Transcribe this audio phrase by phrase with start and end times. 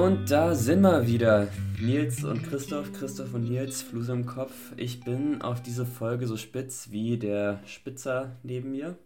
[0.00, 1.48] Und da sind wir wieder.
[1.78, 4.54] Nils und Christoph, Christoph und Nils, Fluse im Kopf.
[4.76, 8.96] Ich bin auf diese Folge so spitz wie der Spitzer neben mir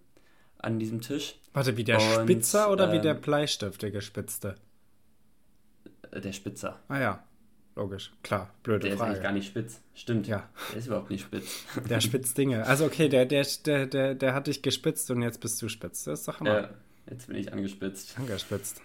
[0.58, 1.36] an diesem Tisch.
[1.52, 4.54] Warte, wie der Und, Spitzer oder wie ähm, der Bleistift, der gespitzte?
[6.10, 6.80] Äh, Der Spitzer.
[6.88, 7.24] Ah ja,
[7.76, 9.22] logisch, klar, blöde Der ist eigentlich Frage.
[9.22, 9.80] gar nicht spitz.
[9.94, 10.26] Stimmt.
[10.26, 10.48] Ja.
[10.72, 11.64] Der ist überhaupt nicht spitz.
[11.88, 12.66] Der spitzt Dinge.
[12.66, 16.04] Also okay, der, der, der, der, der hat dich gespitzt und jetzt bist du spitz.
[16.04, 16.60] Das ist doch Hammer.
[16.62, 16.70] Ja,
[17.10, 18.16] jetzt bin ich angespitzt.
[18.18, 18.80] Angespitzt.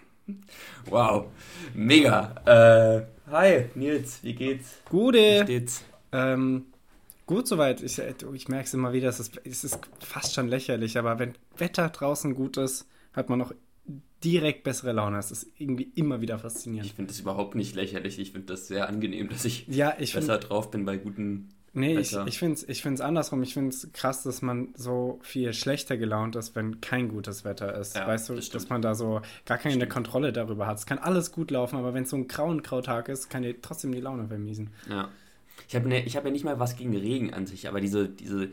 [0.86, 1.26] Wow.
[1.74, 2.34] Mega.
[2.46, 4.76] Äh, hi, Nils, wie geht's?
[4.84, 5.42] Wie Gute.
[5.44, 5.84] steht's?
[6.12, 6.66] Ähm,
[7.26, 7.82] gut soweit.
[7.82, 11.34] Ich, ich merke es immer wieder, es ist, es ist fast schon lächerlich, aber wenn
[11.56, 13.52] Wetter draußen gut ist, hat man noch
[14.24, 15.16] direkt bessere Laune.
[15.16, 16.90] Das ist irgendwie immer wieder faszinierend.
[16.90, 18.18] Ich finde das überhaupt nicht lächerlich.
[18.18, 21.48] Ich finde das sehr angenehm, dass ich Ja, ich besser finde drauf bin bei guten.
[21.72, 23.42] Nee, ich, ich finde es ich find's andersrum.
[23.44, 27.74] Ich finde es krass, dass man so viel schlechter gelaunt ist, wenn kein gutes Wetter
[27.78, 27.94] ist.
[27.94, 29.92] Ja, weißt du, das dass man da so gar keine Stimmt.
[29.92, 30.78] Kontrolle darüber hat.
[30.78, 33.60] Es kann alles gut laufen, aber wenn es so ein grauen Grautag ist, kann dir
[33.62, 34.70] trotzdem die Laune vermiesen.
[34.88, 35.08] Ja.
[35.68, 38.08] Ich habe ne, ich hab ja nicht mal was gegen Regen an sich, aber diese,
[38.08, 38.48] diese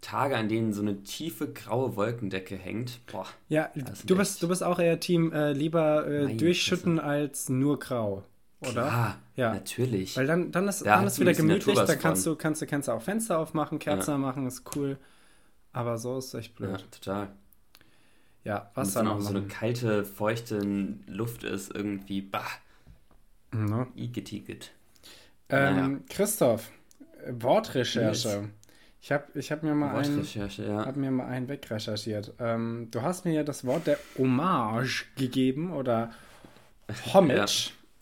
[0.00, 3.26] Tage, an denen so eine tiefe graue Wolkendecke hängt, boah.
[3.48, 3.70] Ja,
[4.06, 8.22] du bist, echt- du bist auch eher Team äh, lieber äh, durchschütten als nur grau,
[8.70, 8.82] oder?
[8.82, 9.54] Klar, Ja.
[9.54, 10.16] natürlich.
[10.16, 12.32] Weil dann, dann ist Da wieder gemütlich, da kannst von.
[12.32, 14.98] du, kannst, du, kannst du auch Fenster aufmachen, Kerzen machen, ist cool.
[15.72, 16.84] Aber so ist echt ja, blöd.
[16.90, 17.28] total.
[18.44, 20.58] Ja, Was dann auch noch so eine kalte, feuchte
[21.06, 22.44] Luft ist, irgendwie, bah,
[23.52, 23.86] Ne?
[23.94, 24.72] igetiget.
[25.48, 25.98] Ähm, Naja.
[26.10, 26.70] Christoph,
[27.30, 28.48] Wortrecherche.
[29.00, 30.86] Ich habe ich hab mir, mal einen- ja.
[30.86, 32.32] hab mir mal einen wegrecherchiert.
[32.38, 36.10] Ähm, du hast mir ja das Wort der Hommage gegeben oder
[37.14, 37.46] Homage.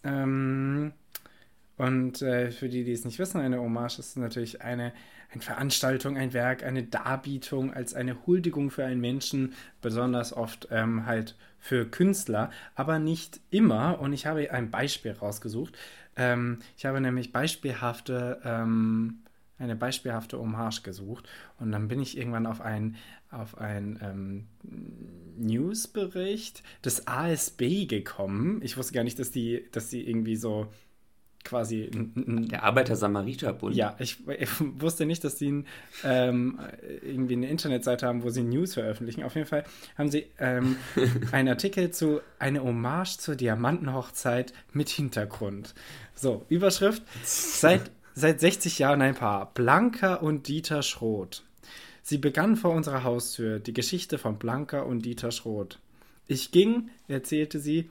[0.05, 0.93] Ähm,
[1.77, 4.93] und äh, für die, die es nicht wissen, eine Hommage ist natürlich eine,
[5.33, 11.07] eine Veranstaltung, ein Werk, eine Darbietung als eine Huldigung für einen Menschen, besonders oft ähm,
[11.07, 14.01] halt für Künstler, aber nicht immer.
[14.01, 15.77] Und ich habe ein Beispiel rausgesucht.
[16.17, 19.23] Ähm, ich habe nämlich beispielhafte, ähm,
[19.59, 22.97] eine beispielhafte Hommage gesucht und dann bin ich irgendwann auf ein
[23.33, 24.47] auf einen ähm,
[25.37, 28.61] Newsbericht des ASB gekommen.
[28.63, 30.69] Ich wusste gar nicht, dass die, dass die irgendwie so
[31.45, 33.75] quasi Der Arbeiter-Samariter-Bund.
[33.75, 35.67] ja, ich, ich wusste nicht, dass die ein,
[36.05, 36.61] ähm,
[37.03, 39.23] irgendwie eine Internetseite haben, wo sie News veröffentlichen.
[39.23, 39.65] Auf jeden Fall
[39.97, 40.77] haben sie ähm,
[41.33, 45.75] einen Artikel zu einer Hommage zur Diamantenhochzeit mit Hintergrund.
[46.15, 47.03] So, Überschrift.
[47.25, 49.53] Seit, seit 60 Jahren ein Paar.
[49.55, 51.45] Blanca und Dieter Schroth.
[52.03, 55.79] Sie begann vor unserer Haustür die Geschichte von Blanca und Dieter Schroth.
[56.27, 57.91] Ich ging, erzählte sie,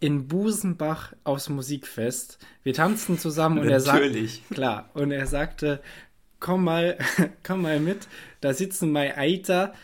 [0.00, 2.38] in Busenbach aufs Musikfest.
[2.62, 5.82] Wir tanzten zusammen und er sagte, klar, und er sagte,
[6.40, 6.98] komm mal,
[7.42, 8.08] komm mal mit,
[8.40, 9.74] da sitzen Mai Eiter.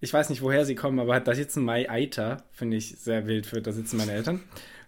[0.00, 3.46] Ich weiß nicht, woher sie kommen, aber da sitzen Mai Eiter, finde ich sehr wild
[3.46, 4.40] für, da sitzen meine Eltern.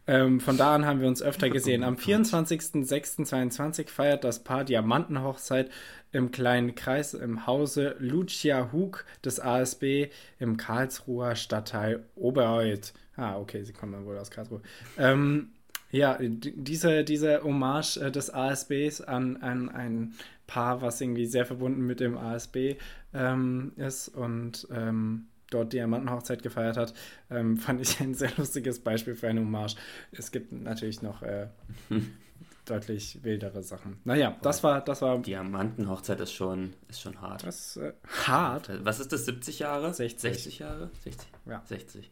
[0.06, 1.82] Ähm, von da an haben wir uns öfter gesehen.
[1.82, 5.70] Am 24.06.22 feiert das Paar Diamantenhochzeit
[6.12, 12.92] im kleinen Kreis im Hause Lucia Hug des ASB im Karlsruher Stadtteil Obereuth.
[13.16, 14.60] Ah, okay, sie kommen dann wohl aus Karlsruhe.
[14.98, 15.52] Ähm,
[15.90, 20.14] ja, diese, diese Hommage äh, des ASBs an, an ein
[20.46, 22.74] Paar, was irgendwie sehr verbunden mit dem ASB
[23.14, 26.94] ähm, ist und ähm, dort Diamantenhochzeit gefeiert hat,
[27.30, 29.76] ähm, fand ich ein sehr lustiges Beispiel für eine Hommage.
[30.12, 31.48] Es gibt natürlich noch äh,
[32.64, 33.98] deutlich wildere Sachen.
[34.04, 37.44] Naja, das war, das war Diamantenhochzeit ist schon, ist schon hart.
[37.44, 37.92] das äh,
[38.26, 38.70] hart.
[38.84, 39.92] Was ist das, 70 Jahre?
[39.92, 40.20] 60.
[40.20, 40.90] 60 Jahre?
[41.02, 41.28] 60.
[41.46, 41.62] Ja.
[41.66, 42.10] 60.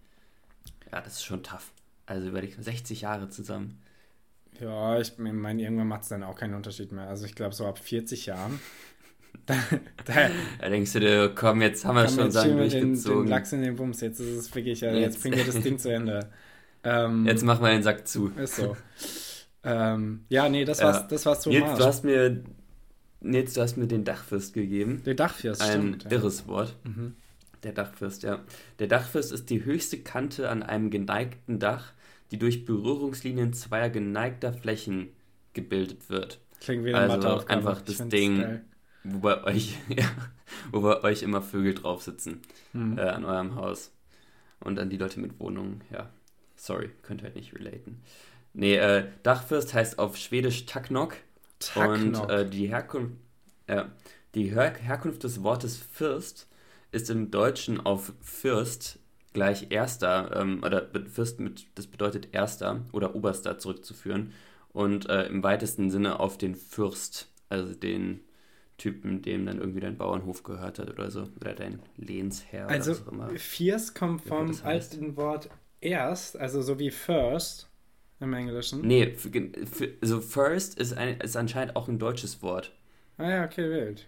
[0.93, 1.73] Ja, das ist schon tough.
[2.07, 3.81] Also überleg mal, 60 Jahre zusammen.
[4.61, 7.09] Ja, ich meine, irgendwann macht es dann auch keinen Unterschied mehr.
[7.09, 8.61] Also ich glaube, so ab 40 Jahren.
[9.47, 9.55] da,
[10.05, 12.89] da Da denkst du dir, komm, jetzt haben wir schon jetzt schön mit den, den
[12.95, 13.29] durchgezogen.
[13.29, 14.01] Lachs in den Bums.
[14.01, 15.23] Jetzt ist es wirklich, ja, jetzt, Jetzt.
[15.23, 16.29] bringen wir das Ding zu Ende.
[16.85, 18.31] Ähm, Jetzt machen wir den Sack zu.
[18.37, 18.77] Ist so.
[19.65, 20.87] ähm, ja, nee, das Ja.
[20.87, 21.79] war's, das war's Nils, Marsch.
[21.79, 22.43] du hast mir,
[23.21, 25.03] Nils, du hast mir den Dachfürst gegeben.
[25.07, 26.05] Der Dachfirst, Ein stimmt.
[26.05, 26.11] ja.
[26.11, 26.77] irres Wort.
[26.85, 27.15] Mhm.
[27.63, 28.41] Der Dachfirst, ja.
[28.81, 31.93] Der Dachfirst ist die höchste Kante an einem geneigten Dach,
[32.33, 35.11] die durch Berührungslinien zweier geneigter Flächen
[35.53, 36.41] gebildet wird.
[36.61, 37.59] Klingt wie eine Also Matheaufgabe.
[37.59, 38.41] einfach das Ding.
[38.41, 38.65] geil.
[39.05, 40.05] Wo bei euch, ja,
[40.71, 42.41] wo bei euch immer Vögel drauf sitzen
[42.73, 42.99] Hm.
[42.99, 43.93] äh, an eurem Haus.
[44.61, 46.09] Und an die Leute mit Wohnungen, ja.
[46.57, 48.01] Sorry, könnt ihr halt nicht relaten.
[48.55, 51.17] Nee, äh, Dachfürst heißt auf Schwedisch Taknok.
[51.59, 52.23] Taknok.
[52.23, 53.17] Und äh, die, Herkunft,
[53.67, 53.85] äh,
[54.35, 56.49] die Her Herkunft des Wortes Fürst
[56.93, 58.99] ist im Deutschen auf Fürst
[59.33, 64.33] gleich Erster, ähm, oder Fürst mit, das bedeutet Erster oder Oberster zurückzuführen.
[64.73, 68.21] Und äh, im weitesten Sinne auf den Fürst, also den
[68.83, 71.29] Typen, dem dann irgendwie dein Bauernhof gehört hat oder so.
[71.41, 73.37] Oder dein Lehnsherr Also, oder was auch immer.
[73.37, 74.95] Fierce kommt vom das heißt.
[74.95, 75.51] alten Wort
[75.81, 77.69] erst, also so wie first.
[78.21, 78.81] im Englischen?
[78.81, 82.73] Nee, für, für, also first ist, ein, ist anscheinend auch ein deutsches Wort.
[83.17, 84.07] Ah ja, okay, wild.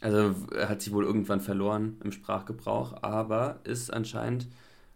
[0.00, 4.46] Also hat sich wohl irgendwann verloren im Sprachgebrauch, aber ist anscheinend,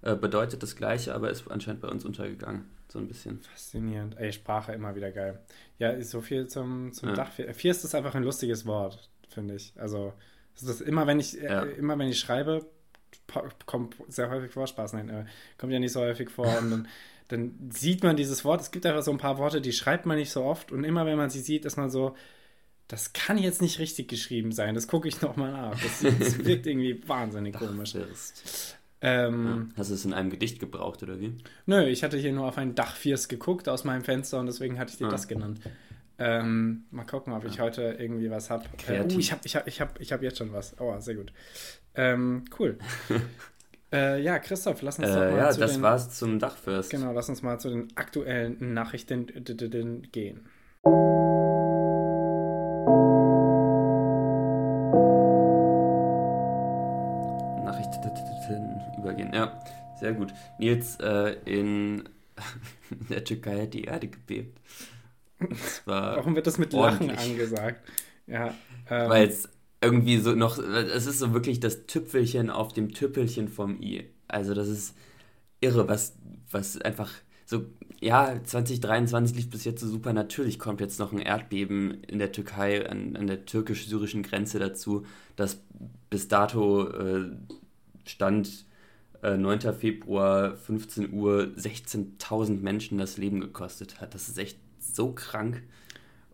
[0.03, 2.65] äh, bedeutet das Gleiche, aber ist anscheinend bei uns untergegangen.
[2.91, 3.41] So ein bisschen.
[3.41, 4.17] Faszinierend.
[4.19, 5.41] Ey, Sprache immer wieder geil.
[5.79, 7.15] Ja, ist so viel zum, zum ja.
[7.15, 7.31] Dach.
[7.31, 9.73] Fierst ist einfach ein lustiges Wort, finde ich.
[9.77, 10.13] Also,
[10.55, 11.65] das ist immer, wenn ich, äh, ja.
[11.65, 12.67] äh, immer wenn ich schreibe,
[13.67, 15.25] kommt sehr häufig vor, Spaß, nein, äh,
[15.57, 16.89] kommt ja nicht so häufig vor und dann,
[17.29, 18.61] dann sieht man dieses Wort.
[18.61, 21.07] Es gibt einfach so ein paar Worte, die schreibt man nicht so oft und immer
[21.07, 22.17] wenn man sie sieht, ist man so,
[22.89, 24.75] das kann jetzt nicht richtig geschrieben sein.
[24.75, 25.81] Das gucke ich nochmal nach.
[25.81, 27.95] Das, das, wirkt irgendwie wahnsinnig komisch.
[29.03, 29.71] Ähm.
[29.77, 31.35] Hast du es in einem Gedicht gebraucht oder wie?
[31.67, 34.93] Nö, ich hatte hier nur auf ein Dachfiers geguckt aus meinem Fenster und deswegen hatte
[34.93, 35.11] ich dir ah.
[35.11, 35.61] das genannt.
[36.19, 37.63] Ähm, mal gucken, ob ich ja.
[37.63, 38.65] heute irgendwie was habe.
[38.87, 40.79] Äh, uh, ich habe ich hab, ich hab, ich hab jetzt schon was.
[40.79, 41.33] Oh, sehr gut.
[41.95, 42.77] Ähm, cool.
[43.93, 46.91] äh, ja, Christoph, lass uns äh, doch mal ja, zu das den, war's zum Dachfirst.
[46.91, 49.27] Genau, lass uns mal zu den aktuellen Nachrichten
[50.13, 50.47] gehen.
[60.01, 60.33] Sehr gut.
[60.59, 62.09] Nils, äh, in
[63.09, 64.59] der Türkei hat die Erde gebebt.
[65.85, 67.11] Warum wird das mit ordentlich.
[67.11, 67.89] Lachen angesagt?
[68.27, 68.55] Ja.
[68.89, 69.49] Ähm, Weil es
[69.81, 74.05] irgendwie so noch, es ist so wirklich das Tüpfelchen auf dem Tüppelchen vom I.
[74.29, 74.95] Also das ist
[75.61, 76.17] irre, was,
[76.51, 77.11] was einfach
[77.47, 77.65] so,
[78.01, 80.13] ja, 2023 lief bis jetzt so super.
[80.13, 85.05] Natürlich kommt jetzt noch ein Erdbeben in der Türkei, an, an der türkisch-syrischen Grenze dazu,
[85.37, 85.63] das
[86.11, 87.31] bis dato äh,
[88.05, 88.67] stand
[89.23, 89.61] 9.
[89.61, 94.15] Äh, Februar, 15 Uhr, 16.000 Menschen das Leben gekostet hat.
[94.15, 95.63] Das ist echt so krank.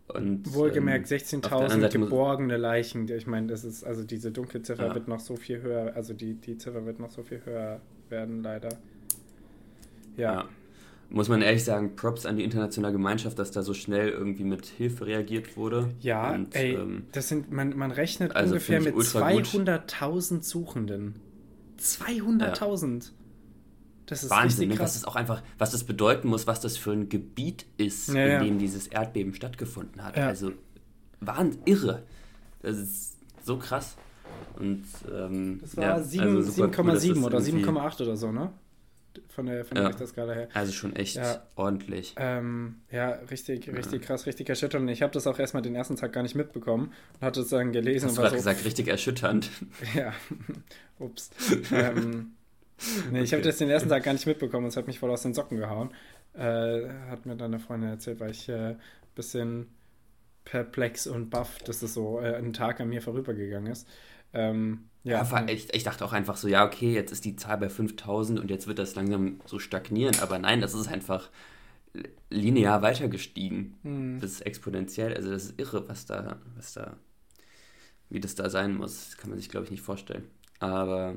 [0.07, 3.09] Und, Wohlgemerkt, ähm, 16.000 geborgene Leichen.
[3.09, 4.95] Ich meine, das ist, also diese dunkle Ziffer ja.
[4.95, 8.41] wird noch so viel höher, also die, die Ziffer wird noch so viel höher werden,
[8.41, 8.69] leider.
[10.15, 10.33] Ja.
[10.33, 10.49] ja.
[11.09, 14.65] Muss man ehrlich sagen, Props an die internationale Gemeinschaft, dass da so schnell irgendwie mit
[14.65, 15.89] Hilfe reagiert wurde.
[16.01, 21.15] Ja, Und, ey, ähm, das sind, man, man rechnet also ungefähr mit 200.000 Suchenden.
[21.79, 23.03] 200.000.
[23.03, 23.11] Ja.
[24.05, 24.79] Das ist Wahnsinn, ne?
[24.79, 28.23] was das auch einfach, was das bedeuten muss, was das für ein Gebiet ist, ja,
[28.23, 28.43] in ja.
[28.43, 30.17] dem dieses Erdbeben stattgefunden hat.
[30.17, 30.53] Also
[31.19, 32.03] Wahnsinn, irre.
[32.61, 33.97] Das ist so krass.
[34.57, 38.51] Und ähm, das war 7,7 also oder 7,8 oder so, ne?
[39.29, 39.89] Von der, von der ja.
[39.89, 40.49] Richterskala her.
[40.53, 41.43] Also schon echt ja.
[41.55, 42.15] ordentlich.
[42.17, 44.89] Ähm, ja, richtig, richtig krass, richtig erschütternd.
[44.89, 47.71] Ich habe das auch erstmal den ersten Tag gar nicht mitbekommen und hatte es dann
[47.71, 48.07] gelesen.
[48.07, 49.49] Hast du gerade so, gesagt, richtig erschütternd.
[49.95, 50.13] Ja,
[50.99, 51.29] ups.
[51.71, 52.33] ähm,
[53.11, 55.11] nee, ich habe das den ersten Tag gar nicht mitbekommen und es hat mich voll
[55.11, 55.91] aus den Socken gehauen.
[56.33, 58.75] Äh, hat mir dann eine Freundin erzählt, weil ich ein äh,
[59.15, 59.67] bisschen
[60.45, 63.87] perplex und baff, dass das so äh, ein Tag an mir vorübergegangen ist.
[64.33, 67.69] Ähm, ja, ich, ich, dachte auch einfach so, ja, okay, jetzt ist die Zahl bei
[67.69, 70.15] 5000 und jetzt wird das langsam so stagnieren.
[70.21, 71.29] Aber nein, das ist einfach
[72.29, 73.77] linear weiter gestiegen.
[73.83, 74.19] Mhm.
[74.19, 75.13] Das ist exponentiell.
[75.15, 76.97] Also das ist irre, was da, was da,
[78.09, 79.09] wie das da sein muss.
[79.09, 80.25] Das kann man sich, glaube ich, nicht vorstellen.
[80.59, 81.15] Aber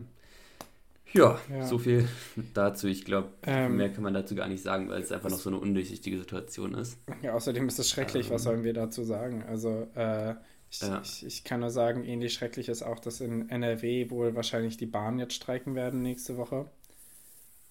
[1.12, 2.08] ja, ja, so viel
[2.54, 2.86] dazu.
[2.86, 5.50] Ich glaube, ähm, mehr kann man dazu gar nicht sagen, weil es einfach noch so
[5.50, 6.98] eine undurchsichtige Situation ist.
[7.22, 9.42] Ja, außerdem ist es schrecklich, ähm, was sollen wir dazu sagen?
[9.48, 10.34] Also, äh,
[10.70, 11.00] ich, ja.
[11.02, 14.86] ich, ich, kann nur sagen, ähnlich schrecklich ist auch, dass in NRW wohl wahrscheinlich die
[14.86, 16.70] Bahn jetzt streiken werden nächste Woche.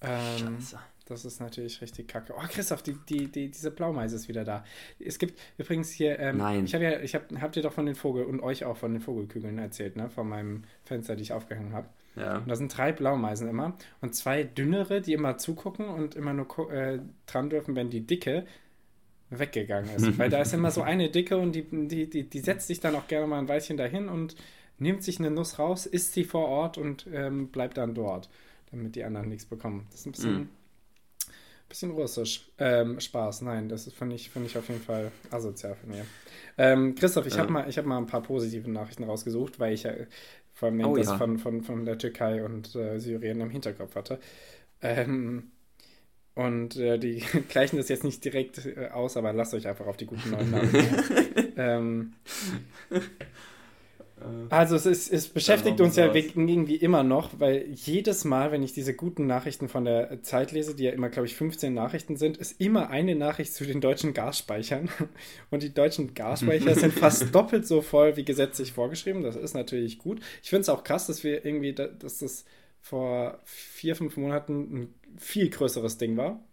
[0.02, 0.80] Ähm, Scheiße.
[1.10, 2.34] Das ist natürlich richtig kacke.
[2.38, 4.64] Oh, Christoph, die, die, die, diese Blaumeise ist wieder da.
[5.00, 6.20] Es gibt übrigens hier.
[6.20, 6.66] Ähm, Nein.
[6.66, 8.94] Ich habe ja, ich hab, habt ihr doch von den Vogel und euch auch von
[8.94, 10.10] den Vogelkügeln erzählt, ne?
[10.10, 11.88] Von meinem Fenster, die ich aufgehängt habe.
[12.16, 12.38] Ja.
[12.38, 16.72] Und da sind drei Blaumeisen immer und zwei dünnere, die immer zugucken und immer nur
[16.72, 18.46] äh, dran dürfen, wenn die dicke
[19.30, 20.18] weggegangen ist.
[20.18, 22.96] Weil da ist immer so eine dicke und die, die, die, die setzt sich dann
[22.96, 24.36] auch gerne mal ein Weilchen dahin und
[24.78, 28.30] nimmt sich eine Nuss raus, isst sie vor Ort und ähm, bleibt dann dort,
[28.72, 29.88] damit die anderen nichts bekommen.
[29.92, 30.50] Das ist ein bisschen, mm.
[31.68, 32.50] bisschen russisch.
[32.58, 36.06] Ähm, Spaß, nein, das finde ich, find ich auf jeden Fall asozial von mir.
[36.58, 37.40] Ähm, Christoph, ich ja.
[37.40, 39.94] habe mal, hab mal ein paar positive Nachrichten rausgesucht, weil ich ja
[40.54, 41.18] vor allem oh, das ja.
[41.18, 44.20] von, von, von der Türkei und äh, Syrien im Hinterkopf hatte.
[44.82, 45.52] Ähm,
[46.36, 49.98] und äh, die gleichen das jetzt nicht direkt äh, aus, aber lasst euch einfach auf
[49.98, 50.96] die guten neuen Namen.
[51.58, 52.14] ähm,
[54.50, 58.74] also es, ist, es beschäftigt uns ja irgendwie immer noch, weil jedes Mal, wenn ich
[58.74, 62.38] diese guten Nachrichten von der Zeit lese, die ja immer, glaube ich, 15 Nachrichten sind,
[62.38, 64.90] ist immer eine Nachricht zu den deutschen Gasspeichern.
[65.52, 69.24] Und die deutschen Gasspeicher sind fast doppelt so voll wie gesetzlich vorgeschrieben.
[69.24, 70.20] Das ist natürlich gut.
[70.44, 72.46] Ich finde es auch krass, dass wir irgendwie, dass das
[72.82, 76.44] vor vier, fünf Monaten ein viel größeres Ding war.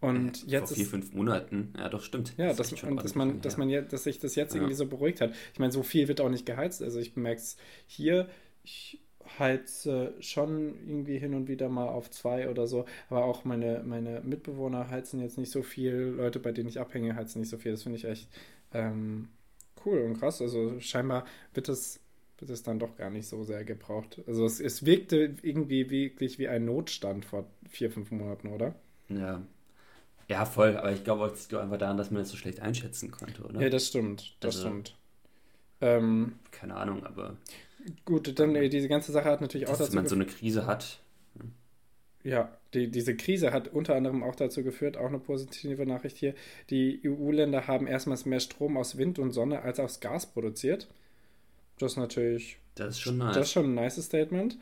[0.00, 2.34] Und äh, jetzt Vor vier, fünf Monaten, ja doch, stimmt.
[2.36, 4.60] Ja, das, das und dass man, dass man jetzt, dass sich das jetzt ja.
[4.60, 5.32] irgendwie so beruhigt hat.
[5.52, 6.82] Ich meine, so viel wird auch nicht geheizt.
[6.82, 7.56] Also ich merke es
[7.86, 8.28] hier,
[8.62, 9.00] ich
[9.38, 14.20] heize schon irgendwie hin und wieder mal auf zwei oder so, aber auch meine, meine
[14.20, 17.72] Mitbewohner heizen jetzt nicht so viel, Leute, bei denen ich abhänge, heizen nicht so viel.
[17.72, 18.28] Das finde ich echt
[18.72, 19.28] ähm,
[19.84, 20.42] cool und krass.
[20.42, 22.00] Also scheinbar wird es,
[22.50, 24.20] es dann doch gar nicht so sehr gebraucht.
[24.26, 28.74] Also es, es wirkte irgendwie wirklich wie ein Notstand vor vier, fünf Monaten, oder?
[29.08, 29.42] Ja.
[30.28, 33.10] Ja, voll, aber ich glaube, es liegt einfach daran, dass man das so schlecht einschätzen
[33.10, 33.60] konnte, oder?
[33.60, 34.96] Ja, das stimmt, das Also- stimmt.
[35.80, 37.36] Ähm, Keine Ahnung, aber
[38.06, 40.66] gut, dann äh, diese ganze Sache hat natürlich auch dass dazu man so eine Krise
[40.66, 41.00] hat.
[42.22, 46.34] Ja, die, diese Krise hat unter anderem auch dazu geführt, auch eine positive Nachricht hier,
[46.70, 50.88] die EU-Länder haben erstmals mehr Strom aus Wind und Sonne als aus Gas produziert.
[51.78, 53.34] Das ist natürlich, Das ist schon nice.
[53.34, 54.58] das ist schon ein nice Statement.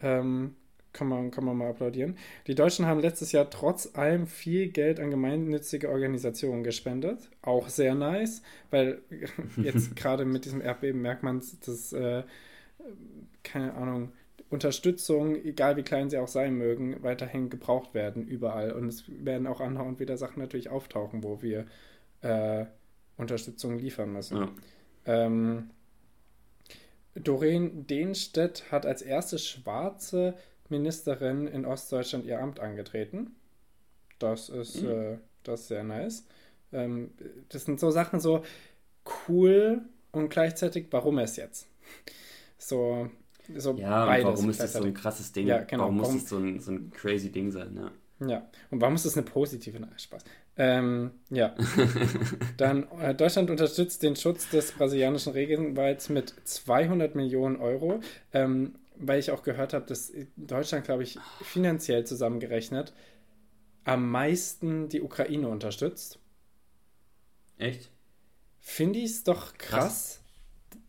[0.00, 0.56] Ähm,
[0.92, 2.16] kann, man, kann man mal applaudieren.
[2.46, 7.28] Die Deutschen haben letztes Jahr trotz allem viel Geld an gemeinnützige Organisationen gespendet.
[7.42, 9.02] Auch sehr nice, weil
[9.56, 12.22] jetzt gerade mit diesem Erdbeben merkt man, dass, äh,
[13.42, 14.12] keine Ahnung,
[14.50, 18.70] Unterstützung, egal wie klein sie auch sein mögen, weiterhin gebraucht werden überall.
[18.72, 21.66] Und es werden auch andauernd wieder Sachen natürlich auftauchen, wo wir
[22.22, 22.66] äh,
[23.16, 24.36] Unterstützung liefern müssen.
[24.36, 24.48] Ja.
[25.06, 25.70] Ähm,
[27.14, 30.34] Doreen Dehnstedt hat als erste schwarze
[30.68, 33.34] Ministerin in Ostdeutschland ihr Amt angetreten.
[34.18, 34.90] Das ist, Mhm.
[34.90, 36.26] äh, das ist sehr nice.
[36.72, 37.12] Ähm,
[37.50, 38.44] das sind so Sachen so
[39.28, 41.66] cool und gleichzeitig, warum es jetzt?
[42.58, 43.10] So,
[43.56, 45.46] so Ja, beides warum ist das so ein krasses Ding?
[45.46, 47.76] Ja, genau, Warum muss das so ein, so ein crazy Ding sein?
[47.76, 47.92] Ja.
[48.26, 50.24] Ja, und warum ist das eine positive Spaß?
[50.56, 51.54] Ähm, ja.
[52.56, 58.00] Dann, äh, Deutschland unterstützt den Schutz des brasilianischen Regenwalds mit 200 Millionen Euro,
[58.32, 62.92] ähm, weil ich auch gehört habe, dass Deutschland, glaube ich, finanziell zusammengerechnet
[63.84, 66.18] am meisten die Ukraine unterstützt.
[67.58, 67.90] Echt?
[68.60, 70.23] Finde ich es doch krass.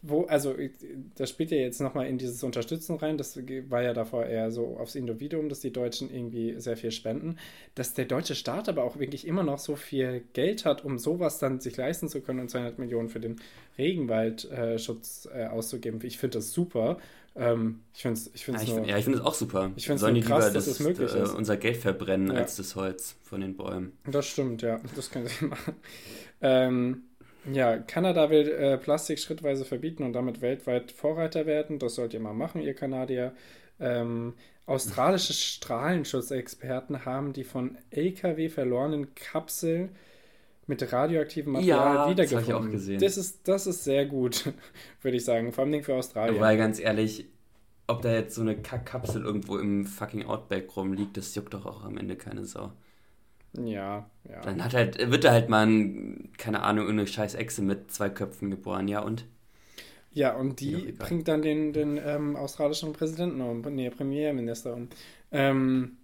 [0.08, 0.72] Wo, also, ich-
[1.16, 3.18] das spielt ja jetzt nochmal in dieses Unterstützen rein.
[3.18, 3.36] Das
[3.70, 7.38] war ja davor eher so aufs Individuum, dass die Deutschen irgendwie sehr viel spenden.
[7.74, 11.40] Dass der deutsche Staat aber auch wirklich immer noch so viel Geld hat, um sowas
[11.40, 13.38] dann sich leisten zu können und 200 Millionen für den
[13.78, 16.00] Regenwaldschutz äh, auszugeben.
[16.04, 16.98] Ich finde das super.
[17.38, 19.72] Ähm, ich finde es ich Ja, find's ich, find- ja, ich finde es auch super.
[19.76, 21.34] Ich find's Sollen nur krass, dass es möglich äh, ist.
[21.34, 22.36] unser Geld verbrennen Ja.
[22.36, 23.92] als das Holz von den Bäumen.
[24.10, 24.80] Das stimmt, ja.
[24.96, 25.74] Das können sie machen.
[26.42, 27.04] Ähm,
[27.52, 31.80] ja, Kanada will äh, Plastik schrittweise verbieten und damit weltweit Vorreiter werden.
[31.80, 33.34] Das sollt ihr mal machen, ihr Kanadier.
[33.80, 34.34] Ähm,
[34.66, 39.90] australische Strahlenschutzexperten haben die von LKW verlorenen Kapseln
[40.68, 42.12] mit radioaktivem Material Ja, das hab ich
[42.48, 42.56] wiedergefunden.
[42.56, 43.00] auch gesehen.
[43.00, 44.52] Das ist, das ist sehr gut,
[45.02, 45.54] würde ich sagen.
[45.54, 46.42] Vor allem für Australien.
[46.42, 47.26] Weil ganz ehrlich,
[47.88, 51.84] ob da jetzt so eine Kackkapsel irgendwo im fucking Outback rumliegt, das juckt doch auch
[51.84, 52.72] am Ende keine Sau.
[53.58, 54.42] Ja, ja.
[54.42, 58.10] Dann hat halt, wird da halt mal, ein, keine Ahnung, irgendeine scheiß Echse mit zwei
[58.10, 59.26] Köpfen geboren, ja und?
[60.12, 64.88] Ja, und die bringt dann den, den ähm, australischen Präsidenten um, nee, Premierminister um.
[65.32, 65.98] Ähm,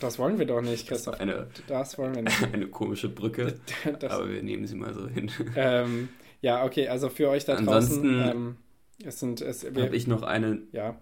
[0.00, 1.20] das wollen wir doch nicht, Das Christoph.
[1.20, 2.42] eine, Das wollen wir nicht.
[2.52, 3.60] eine komische Brücke,
[3.98, 5.30] Das, aber wir nehmen sie mal so hin.
[5.56, 6.08] ähm,
[6.40, 8.56] ja, okay, also für euch da draußen, Ansonsten ähm,
[9.04, 10.98] es sind, es, wir, Habe ich noch eine, ja,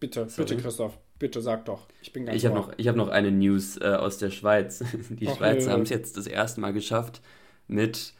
[0.00, 0.48] bitte, Sorry.
[0.48, 1.88] bitte, Christoph, bitte sag doch.
[2.02, 4.84] Ich bin ganz ich habe noch, ich hab noch eine News äh, aus der Schweiz.
[5.10, 5.72] Die Ach, Schweizer nö.
[5.72, 7.20] haben es jetzt das erste Mal geschafft,
[7.66, 8.14] mit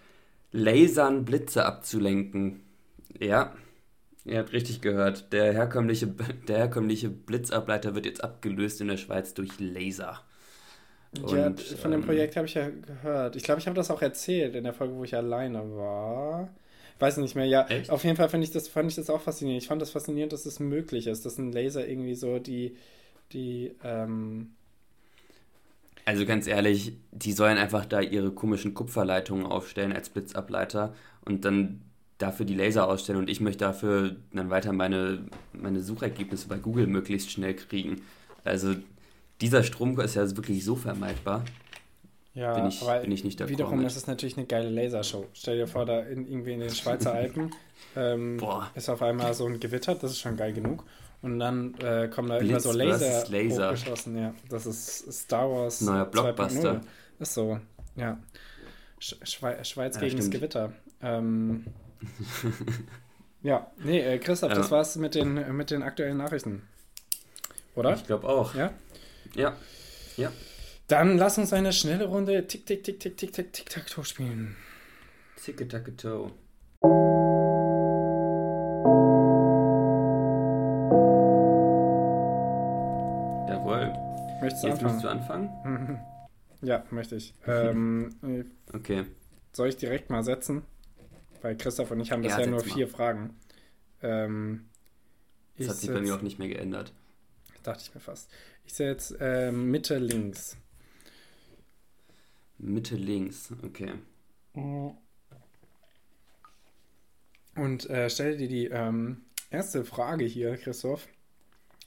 [0.53, 2.63] Lasern Blitze abzulenken.
[3.21, 3.55] Ja,
[4.25, 5.33] ihr habt richtig gehört.
[5.33, 6.09] Der herkömmliche,
[6.49, 10.23] der herkömmliche Blitzableiter wird jetzt abgelöst in der Schweiz durch Laser.
[11.27, 13.37] Ja, Und, von dem ähm, Projekt habe ich ja gehört.
[13.37, 16.51] Ich glaube, ich habe das auch erzählt in der Folge, wo ich alleine war.
[16.99, 17.67] Weiß nicht mehr, ja.
[17.67, 17.91] Echt?
[17.91, 19.63] Auf jeden Fall fand ich, das, fand ich das auch faszinierend.
[19.63, 22.77] Ich fand das faszinierend, dass es möglich ist, dass ein Laser irgendwie so die,
[23.33, 24.51] die, ähm,
[26.05, 31.83] Also ganz ehrlich, die sollen einfach da ihre komischen Kupferleitungen aufstellen als Blitzableiter und dann
[32.19, 36.87] dafür die Laser ausstellen und ich möchte dafür dann weiter meine, meine Suchergebnisse bei Google
[36.89, 38.03] möglichst schnell kriegen.
[38.43, 38.75] Also
[39.41, 41.45] dieser Strom ist ja wirklich so vermeidbar.
[42.35, 45.27] Ja, Bin ich- aber bin ich nicht d'accord wiederum ist es natürlich eine geile Lasershow.
[45.33, 47.51] Stell dir vor, da in, irgendwie in den Schweizer Alpen
[47.97, 48.41] ähm,
[48.75, 50.85] ist auf einmal so ein Gewitter, das ist schon geil genug.
[51.21, 53.67] Und dann äh, kommen da immer Blitz so Laser, Laser.
[53.73, 54.17] hochgeschossen.
[54.17, 56.11] Ja, das ist Star Wars Neuer 2.0.
[56.11, 56.81] Blockbuster.
[57.19, 57.59] Ist so,
[57.97, 58.19] ja.
[59.01, 60.35] Sch Schwe Schweiz Ja, gegen das stimmt.
[60.35, 60.73] Gewitter.
[61.03, 61.65] Ähm,
[63.43, 64.57] ja, nee, äh, Christoph, Ja.
[64.59, 66.63] das war's mit den, mit den aktuellen Nachrichten.
[67.75, 67.95] Oder?
[67.95, 68.55] Ich glaube auch.
[68.55, 68.73] Ja?
[69.35, 69.57] Ja.
[70.17, 70.31] Ja.
[70.89, 74.05] Dann lass uns eine schnelle Runde Tick, Tick, Tick, Tick, Tick, Tick, Tick, Tack, Toe
[74.05, 74.57] spielen.
[75.37, 76.33] Ticke-tacke-toe.
[83.49, 83.93] Jawohl.
[84.41, 85.49] Möchtest du Jetzt musst du anfangen?
[85.49, 86.01] anfangen?
[86.61, 87.35] Ja, möchte ich.
[87.47, 88.45] Ähm, äh,
[88.77, 89.05] Okay.
[89.53, 90.63] soll ich direkt mal setzen?
[91.41, 92.65] Weil Christoph und ich haben Ja, bisher nur mal.
[92.65, 93.37] vier Fragen.
[94.03, 94.65] Ähm,
[95.57, 96.93] Das hat sich bei mir auch nicht mehr geändert.
[97.63, 98.29] Dachte ich mir fast.
[98.65, 100.57] Ich setze ähm, Mitte links.
[102.59, 103.95] Mitte links, okay.
[107.55, 111.09] Und äh, stell dir die ähm, erste Frage hier, Christoph.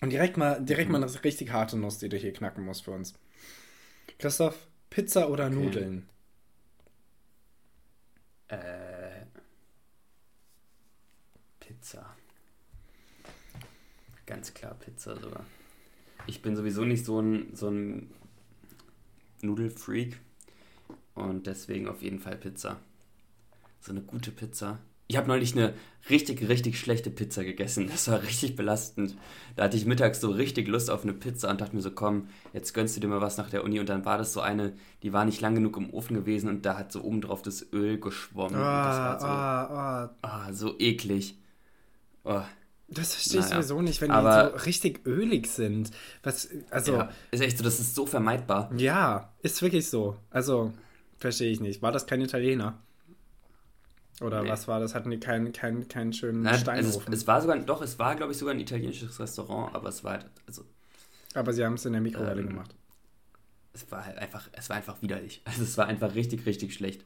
[0.01, 2.91] Und direkt mal, direkt mal eine richtig harte Nuss, die du hier knacken musst für
[2.91, 3.13] uns.
[4.17, 5.55] Christoph, Pizza oder Okay.
[5.55, 6.09] Nudeln?
[8.47, 9.25] Äh,
[11.59, 12.15] Pizza.
[14.25, 15.45] Ganz klar Pizza sogar.
[16.27, 18.11] Ich bin sowieso nicht so ein, so ein
[19.41, 20.19] Nudelfreak
[21.15, 22.77] und deswegen auf jeden Fall Pizza.
[23.79, 24.79] So eine gute Pizza.
[25.07, 25.73] Ich habe neulich eine
[26.09, 27.87] richtig, richtig schlechte Pizza gegessen.
[27.89, 29.17] Das war richtig belastend.
[29.57, 32.29] Da hatte ich mittags so richtig Lust auf eine Pizza und dachte mir so, komm,
[32.53, 33.79] jetzt gönnst du dir mal was nach der Uni.
[33.81, 34.71] Und dann war das so eine,
[35.03, 37.73] die war nicht lang genug im Ofen gewesen und da hat so oben drauf das
[37.73, 38.55] Öl geschwommen.
[38.55, 40.15] und das war so, ah, ah.
[40.21, 41.37] ah, so eklig.
[42.23, 42.41] Oh,
[42.87, 43.61] Das verstehe ich Naja.
[43.63, 45.91] sowieso nicht, wenn Aber- die so richtig ölig sind.
[46.23, 48.71] Was, also, ja, ist echt so, das ist so vermeidbar.
[48.77, 50.15] Ja, ist wirklich so.
[50.29, 50.71] Also,
[51.21, 51.81] verstehe ich nicht.
[51.81, 52.79] War das kein Italiener?
[54.21, 54.49] Oder Nee.
[54.49, 54.93] was war das?
[54.95, 57.13] Hatten die keinen keinen keinen schönen Nein, also Steinofen?
[57.13, 60.03] es, es war sogar, doch, es war, glaube ich, sogar ein italienisches Restaurant, aber es
[60.03, 60.63] war halt, also,
[61.33, 62.73] Aber sie haben es in der Mikrowelle Ähm, gemacht.
[63.73, 65.41] es war halt einfach, es war einfach widerlich.
[65.45, 67.03] Also es war einfach richtig, richtig schlecht.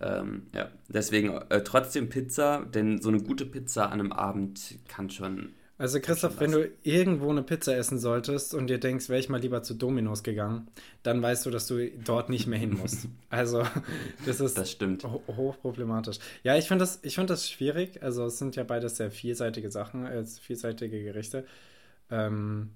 [0.00, 5.10] Ähm, ja, deswegen äh, trotzdem Pizza, denn so eine gute Pizza an einem Abend kann
[5.10, 5.54] schon.
[5.80, 9.40] Also Christoph, wenn du irgendwo eine Pizza essen solltest und dir denkst, wäre ich mal
[9.40, 10.68] lieber zu Dominos gegangen,
[11.02, 13.08] dann weißt du, dass du dort nicht mehr hin musst.
[13.30, 13.64] Also,
[14.26, 15.04] das ist Das stimmt.
[15.04, 16.18] ho hochproblematisch.
[16.42, 18.02] Ja, ich finde das, ich find das schwierig.
[18.02, 21.46] Also, es sind ja beides sehr vielseitige Sachen, äh, vielseitige Gerichte.
[22.10, 22.72] Ähm,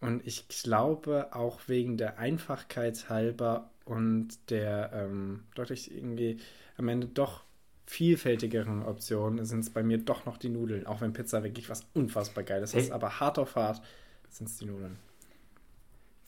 [0.00, 6.38] und ich glaube, auch wegen der Einfachkeit halber und der ähm, deutlich irgendwie
[6.76, 7.44] am Ende doch
[7.90, 10.86] vielfältigeren Optionen sind es bei mir doch noch die Nudeln.
[10.86, 12.82] Auch wenn Pizza wirklich was unfassbar Geiles Hey.
[12.82, 12.92] ist.
[12.92, 13.82] Aber hart auf hart
[14.28, 14.96] sind es die Nudeln.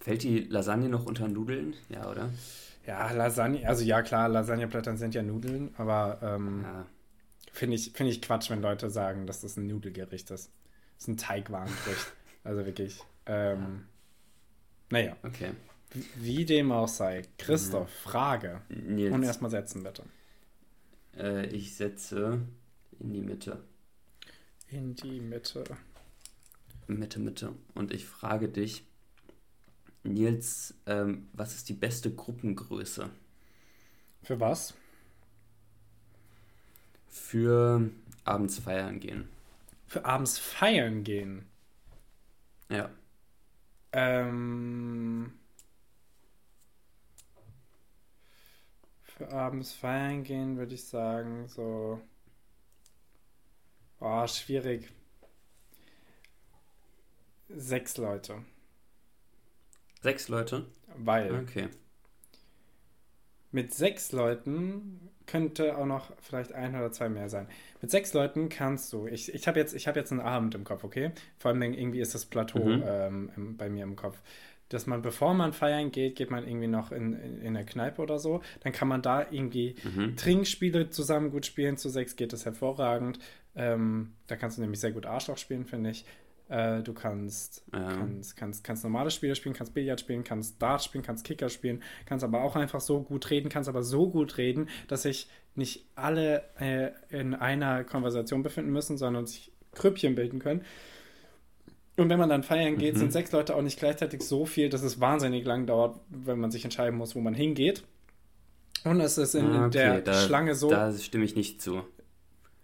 [0.00, 1.74] Fällt die Lasagne noch unter Nudeln?
[1.88, 2.30] Ja, oder?
[2.84, 6.86] Ja, Lasagne, also ja klar, Lasagneblättern sind ja Nudeln, aber ähm, Ja.
[7.52, 10.48] finde ich, finde ich Quatsch, wenn Leute sagen, dass das ein Nudelgericht ist.
[10.48, 10.50] Das
[10.98, 12.12] ist ein Teigwarengericht.
[12.44, 12.98] also wirklich.
[13.26, 13.84] Ähm,
[14.90, 15.52] naja, Okay.
[15.92, 17.22] wie- wie dem auch sei.
[17.38, 18.62] Christoph, Frage.
[18.68, 20.02] Nils, Und erstmal setzen, bitte.
[21.16, 22.40] Äh, ich setze
[23.00, 23.62] in die Mitte.
[24.68, 25.62] In die Mitte.
[26.86, 27.54] Mitte, Mitte.
[27.74, 28.84] Und ich frage dich,
[30.04, 33.10] Nils, ähm, was ist die beste Gruppengröße
[34.22, 34.74] Für was?
[37.08, 37.90] für
[38.24, 39.28] abends feiern gehen?
[39.86, 41.46] Für abends feiern gehen.
[42.68, 42.90] Ja.
[43.92, 45.32] Ähm,
[49.30, 52.00] abends feiern gehen würde ich sagen, so.
[54.00, 54.92] Oh, schwierig.
[57.56, 58.44] Sechs Leute.
[60.02, 60.66] Sechs Leute?
[60.96, 61.68] Weil Okay.
[63.50, 67.46] mit sechs Leuten könnte auch noch vielleicht ein oder zwei mehr sein.
[67.80, 69.06] Mit sechs Leuten kannst du.
[69.06, 71.12] Ich, ich habe jetzt, ich hab jetzt einen Abend im Kopf, okay?
[71.38, 72.82] Vor allem irgendwie ist das Plateau Mhm.
[72.82, 74.18] ähm, bei mir im Kopf.
[74.72, 78.00] Dass man, bevor man feiern geht, geht man irgendwie noch in, in, in eine Kneipe
[78.02, 78.40] oder so.
[78.60, 80.16] Dann kann man da irgendwie Mhm.
[80.16, 81.76] Trinkspiele zusammen gut spielen.
[81.76, 83.18] Zu sechs geht das hervorragend.
[83.54, 86.04] Ähm, da kannst du nämlich sehr gut Arschloch spielen, finde ich.
[86.48, 87.92] Äh, du kannst, Ja.
[87.92, 91.82] kannst, kannst, kannst normale Spiele spielen, kannst Billard spielen, kannst Dart spielen, kannst Kicker spielen,
[92.04, 95.86] kannst aber auch einfach so gut reden, kannst aber so gut reden, dass sich nicht
[95.94, 100.62] alle äh, in einer Konversation befinden müssen, sondern sich Krüppchen bilden können.
[101.96, 102.98] Und wenn man dann feiern geht, Mhm.
[103.00, 106.50] sind sechs Leute auch nicht gleichzeitig so viel, dass es wahnsinnig lang dauert, wenn man
[106.50, 107.84] sich entscheiden muss, wo man hingeht.
[108.84, 110.70] Und es ist in Ah, okay, der da, Schlange so.
[110.70, 111.82] Da stimme ich nicht zu.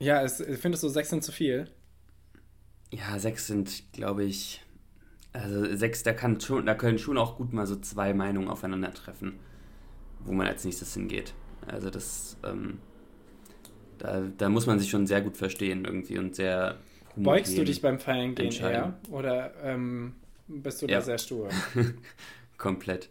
[0.01, 1.69] Ja, es, findest du sechs sind zu viel?
[2.91, 4.63] Ja, sechs sind, glaube ich.
[5.35, 9.35] Also sechs, da kann schon, da können schon auch gut mal so zwei Meinungen aufeinandertreffen,
[10.25, 11.35] wo man als nächstes hingeht.
[11.67, 12.79] Also das, ähm,
[13.99, 16.79] da, da muss man sich schon sehr gut verstehen irgendwie und sehr
[17.25, 18.99] Beugst du dich beim Feiern gehen eher?
[19.11, 20.15] Oder ähm,
[20.47, 20.99] bist du Ja.
[20.99, 21.49] da sehr stur?
[22.59, 23.09] komplett.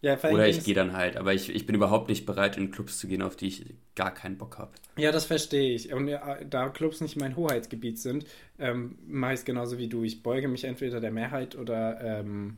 [0.00, 2.98] Ja, Oder ich gehe dann halt, aber ich, ich bin überhaupt nicht bereit, in Clubs
[2.98, 4.72] zu gehen, auf die ich gar keinen Bock habe.
[4.96, 5.92] Ja, das verstehe ich.
[5.92, 8.26] Und ja, da Clubs nicht mein Hoheitsgebiet sind,
[8.58, 10.02] ähm, mache ich es genauso wie du.
[10.02, 12.56] Ich beuge mich entweder der Mehrheit oder ähm,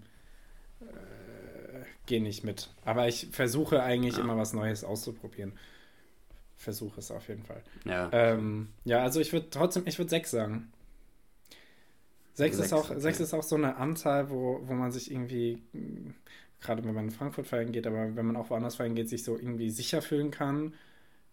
[0.81, 0.85] äh,
[2.07, 2.70] gehe nicht mit.
[2.85, 4.22] Aber ich versuche eigentlich Ja.
[4.22, 5.53] immer was Neues auszuprobieren.
[6.64, 7.62] Versuche es auf jeden Fall.
[7.85, 10.72] Ja, Ähm, ja, also ich würde trotzdem, ich würde sechs sagen.
[12.35, 12.96] Sechs, Sechs, ist auch, okay.
[12.96, 16.12] sechs ist auch so eine Anzahl, wo, wo man sich irgendwie, mh,
[16.61, 19.22] gerade wenn man in Frankfurt feiern geht, aber wenn man auch woanders feiern geht, sich
[19.24, 20.74] so irgendwie sicher fühlen kann.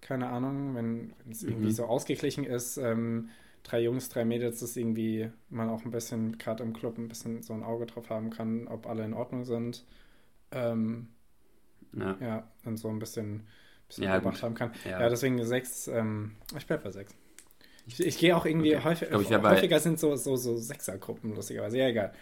[0.02, 1.74] Keine Ahnung, wenn, wenn es irgendwie Mhm.
[1.74, 3.30] so ausgeglichen ist, ähm,
[3.64, 7.44] drei Jungs, drei Mädels, dass irgendwie man auch ein bisschen, gerade im Club, ein bisschen
[7.44, 9.86] so ein Auge drauf haben kann, ob alle in Ordnung sind.
[10.52, 11.10] Ähm,
[11.94, 12.18] Ja.
[12.20, 13.48] ja, und so ein bisschen,
[13.96, 14.44] bisschen Ja, beobachtet gut.
[14.44, 14.72] haben kann.
[14.86, 15.02] Ja.
[15.02, 17.14] Ja, deswegen sechs, ähm, ich bleib bei sechs.
[17.88, 18.84] Ich, ich gehe auch irgendwie Okay.
[18.86, 21.78] häufig, glaub, wär bei- häufiger sind so, so, so Sechsergruppen, lustigerweise.
[21.78, 22.14] Ja, egal.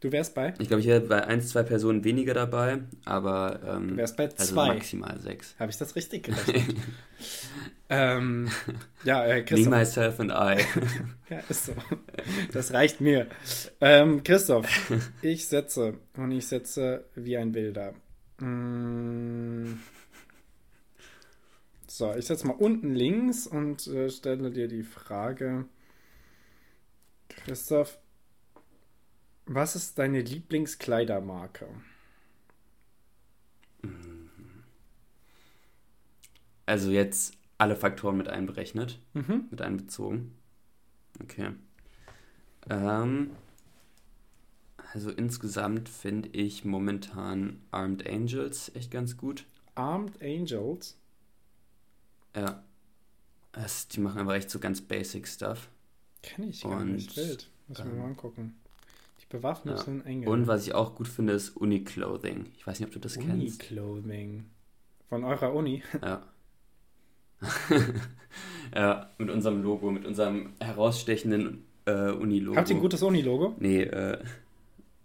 [0.00, 0.54] Du wärst bei?
[0.60, 4.28] Ich glaube, ich wäre bei ein, zwei Personen weniger dabei, aber ähm, Du wärst bei
[4.28, 4.68] also zwei.
[4.68, 5.56] maximal sechs.
[5.58, 6.76] Habe ich das richtig gerechnet?
[7.88, 8.48] ähm,
[9.02, 9.70] ja, äh, Me, Christoph.
[9.74, 10.62] myself and I.
[11.30, 11.72] Ja, ist so.
[12.52, 13.26] Das reicht mir.
[13.80, 14.66] Ähm, Christoph,
[15.22, 17.92] ich setze und ich setze wie ein Wilder.
[18.38, 19.72] Mm.
[21.98, 25.64] So, ich setze mal unten links und äh, stelle dir die Frage,
[27.28, 27.98] Christoph,
[29.46, 31.66] was ist deine Lieblingskleidermarke?
[36.66, 39.48] Also jetzt alle Faktoren mit einberechnet, Mhm.
[39.50, 40.36] mit einbezogen.
[41.20, 41.50] Okay.
[42.70, 43.30] Ähm,
[44.92, 49.46] also insgesamt finde ich momentan Armed Angels echt ganz gut.
[49.74, 50.96] Armed Angels.
[52.34, 52.62] Ja.
[53.52, 55.70] Es, die machen aber echt so ganz basic Stuff.
[56.22, 57.16] Kenne ich gar Und, nicht.
[57.16, 57.50] Wild.
[57.66, 58.54] Muss ich mir ähm, mal angucken.
[59.20, 60.28] Die bewaffneten Engel.
[60.28, 62.52] Und was ich auch gut finde, ist Uni-Clothing.
[62.56, 63.32] Ich weiß nicht, ob du das kennst.
[63.32, 64.44] Uni-Clothing.
[65.08, 65.82] Von eurer Uni.
[66.02, 66.26] Ja.
[68.74, 72.56] ja, mit unserem Logo, mit unserem herausstechenden äh, Uni-Logo.
[72.56, 73.54] Habt ihr ein gutes Uni-Logo?
[73.60, 74.18] Nee, äh,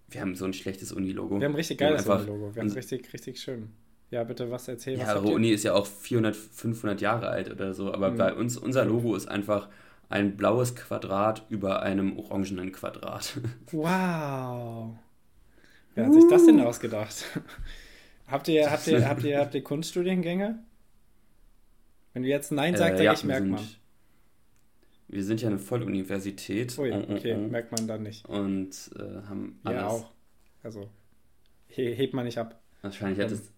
[0.10, 1.40] wir haben so ein schlechtes Uni-Logo.
[1.40, 2.56] Wir haben ein richtig Wir geiles Uni-Logo.
[2.56, 3.70] Wir haben es richtig, richtig schön.
[4.14, 5.34] Ja, bitte, was erzähl, was Ja, ihr?
[5.34, 8.18] Uni ist ja auch 400, 500 Jahre alt oder so, aber Mhm.
[8.18, 9.70] bei uns, unser Logo ist einfach
[10.10, 13.40] ein blaues Quadrat über einem orangenen Quadrat.
[13.72, 14.96] Wow.
[15.96, 17.26] Wer hat sich das denn ausgedacht?
[18.28, 20.60] habt, ihr, habt, ihr, habt, ihr, habt ihr Kunststudiengänge?
[22.14, 23.68] Wenn du jetzt Nein sagst, Äh, ja, ich sind, man.
[25.08, 26.78] Wir sind ja eine Volluniversität.
[26.78, 27.48] Ui, Oh, oh, okay, oh.
[27.48, 28.28] merkt man dann nicht.
[28.30, 29.82] Und äh, haben alles.
[29.82, 30.12] Ja, auch.
[30.62, 30.88] Also,
[31.68, 32.60] he hebt man nicht ab.
[32.84, 33.38] Wahrscheinlich hat Ähm.
[33.38, 33.52] es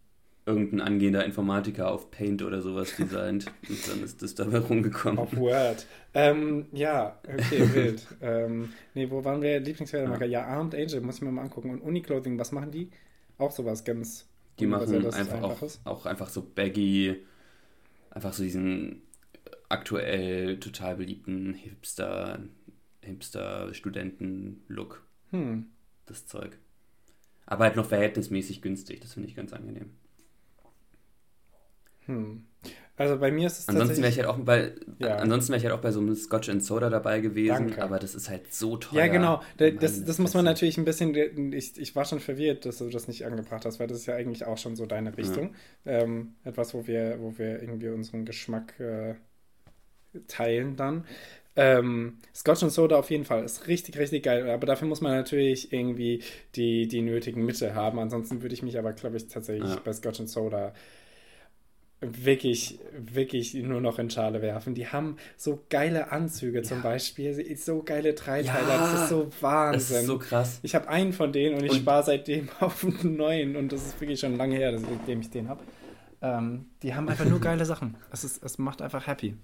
[0.46, 3.48] irgendein angehender Informatiker auf Paint oder sowas designt.
[3.70, 5.18] und dann ist das dabei rumgekommen.
[5.20, 5.88] Auf Word.
[6.14, 8.06] ähm, ja, okay, wild.
[8.22, 9.60] ähm, nee, wo waren wir?
[9.60, 10.26] Lieblingswerdemarker?
[10.26, 10.46] Ja.
[10.46, 11.72] Armed Angel, muss ich mir mal angucken.
[11.72, 12.90] Und Uni-Clothing, was machen die?
[13.38, 14.28] Auch sowas ganz
[14.60, 17.16] Die machen einfach auch, auch einfach so baggy,
[18.12, 19.02] einfach so diesen
[19.68, 22.40] aktuell total beliebten Hipster,
[23.02, 25.66] Hipster-Studenten-Look, Hm.
[26.06, 26.58] das Zeug.
[27.46, 29.92] Aber halt noch verhältnismäßig günstig, das finde ich ganz angenehm.
[32.06, 32.46] Hm.
[32.98, 35.18] Also bei mir ist es Ansonsten wäre ich halt auch bei, Ja.
[35.18, 37.84] ansonsten wäre ich halt auch bei so einem Scotch and Soda dabei gewesen, Danke.
[37.84, 39.00] aber das ist halt so teuer.
[39.00, 39.42] Ja, genau.
[39.58, 41.52] Da- Meine Das, das muss man natürlich ein bisschen.
[41.52, 44.16] Ich, ich war schon verwirrt, dass du das nicht angebracht hast, weil das ist ja
[44.16, 45.56] eigentlich auch schon so deine Richtung.
[45.86, 49.16] Ähm, etwas, wo wir, wo wir irgendwie unseren Geschmack äh,
[50.28, 51.06] teilen dann.
[51.58, 54.50] Ähm, Scotch and Soda auf jeden Fall ist richtig, richtig geil.
[54.50, 56.22] Aber dafür muss man natürlich irgendwie
[56.56, 58.00] die, die nötigen Mittel haben.
[58.00, 59.82] Ansonsten würde ich mich aber, glaube ich, tatsächlich Ja.
[59.84, 60.74] bei Scotch and Soda
[62.12, 64.74] wirklich, wirklich nur noch in Schale werfen.
[64.76, 69.42] Die haben so geile Anzüge zum Beispiel, so geile Dreiteiler, Ja, das ist so Das
[69.42, 69.98] Wahnsinn.
[70.02, 70.60] ist so krass.
[70.64, 74.00] ich habe einen von denen und ich spare seitdem auf einen neuen und das ist
[74.02, 75.64] wirklich schon lange her, seitdem ich den habe.
[76.22, 77.96] Ähm, die haben einfach nur geile Sachen.
[78.12, 79.36] Es, ist, es macht einfach happy.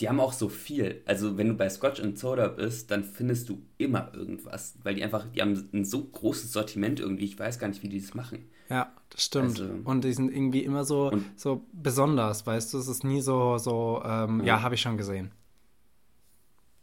[0.00, 1.02] Die haben auch so viel.
[1.06, 5.02] Also wenn du bei Scotch and Soda bist, dann findest du immer irgendwas, weil die
[5.02, 7.24] einfach, die haben ein so großes Sortiment irgendwie.
[7.24, 8.44] Ich weiß gar nicht, wie die das machen.
[8.68, 9.58] Ja, das stimmt.
[9.60, 12.78] Also- und die sind irgendwie immer so, so besonders, weißt du?
[12.78, 14.62] Es ist nie so, so ähm, ja, Ja.
[14.62, 15.30] habe ich schon gesehen.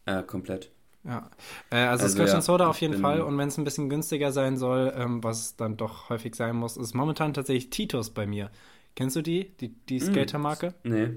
[0.06, 0.71] Äh, komplett.
[1.06, 1.30] Ja,
[1.69, 3.21] äh, also, Also Scotch ja, and Soda auf jeden Fall.
[3.21, 6.78] Und wenn es ein bisschen günstiger sein soll, ähm, was dann doch häufig sein muss,
[6.78, 8.49] ist momentan tatsächlich Titus bei mir.
[8.95, 9.49] Kennst du die?
[9.60, 10.02] Die, die Mm.
[10.02, 10.73] Skatermarke?
[10.84, 11.10] Nee.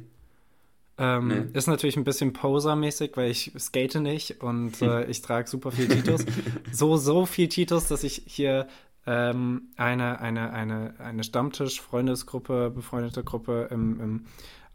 [0.98, 1.44] Ähm, Nee.
[1.52, 5.88] Ist natürlich ein bisschen Poser-mäßig, weil ich skate nicht und äh, ich trage super viel
[5.88, 6.24] Titus.
[6.72, 8.66] so, so viel Titus, dass ich hier
[9.06, 14.24] ähm, eine, eine, eine, eine Stammtisch-Freundesgruppe, befreundete Gruppe im, im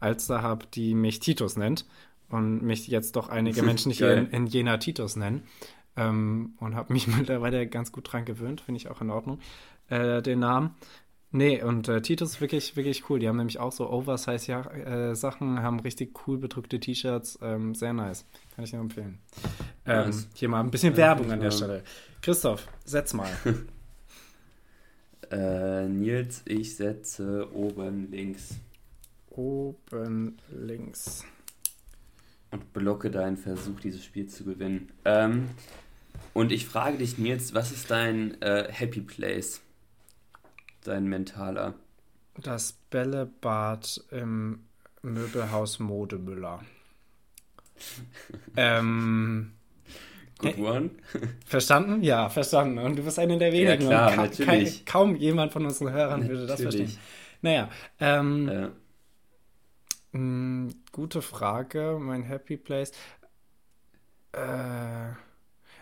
[0.00, 1.86] Alster habe, die mich Titus nennt
[2.28, 5.42] und mich jetzt doch einige Menschen hier in, in Jena Titus nennen.
[5.96, 9.38] Ähm, und habe mich mittlerweile ganz gut dran gewöhnt, finde ich auch in Ordnung,
[9.88, 10.74] äh, den Namen.
[11.32, 13.18] Nee, und äh, Titus ist wirklich, wirklich cool.
[13.18, 17.38] Die haben nämlich auch so Oversize-Sachen, haben richtig cool bedrückte T-Shirts.
[17.42, 18.26] Ähm, sehr nice.
[18.54, 19.18] Kann ich nur empfehlen.
[19.86, 20.28] Ähm, Nice.
[20.34, 21.50] Hier mal ein bisschen Werbung an der.
[21.50, 21.82] Stelle.
[22.20, 23.30] Christoph, setz mal.
[25.30, 28.56] Äh, Nils, ich setze oben links
[29.30, 31.24] Oben links.
[32.50, 34.90] und blocke deinen Versuch, dieses Spiel zu gewinnen.
[35.06, 35.48] Ähm,
[36.34, 39.62] und ich frage dich, Nils, was ist dein äh, Happy Place?
[40.84, 41.74] Dein mentaler.
[42.36, 44.64] Das Bällebad im
[45.02, 46.60] Möbelhaus Modemüller.
[48.56, 49.52] ähm,
[50.38, 50.90] Good one.
[51.46, 52.02] Verstanden?
[52.02, 52.78] Ja, verstanden.
[52.78, 53.88] Und du bist einer der wenigen.
[53.88, 54.84] Ja, klar, ka natürlich.
[54.84, 56.86] ka kaum jemand von unseren Hörern würde das verstehen.
[56.86, 56.98] Natürlich.
[57.42, 58.48] Naja, ähm,
[60.12, 61.98] Äh, mh, gute Frage.
[62.00, 62.92] Mein Happy Place.
[64.32, 65.12] Äh,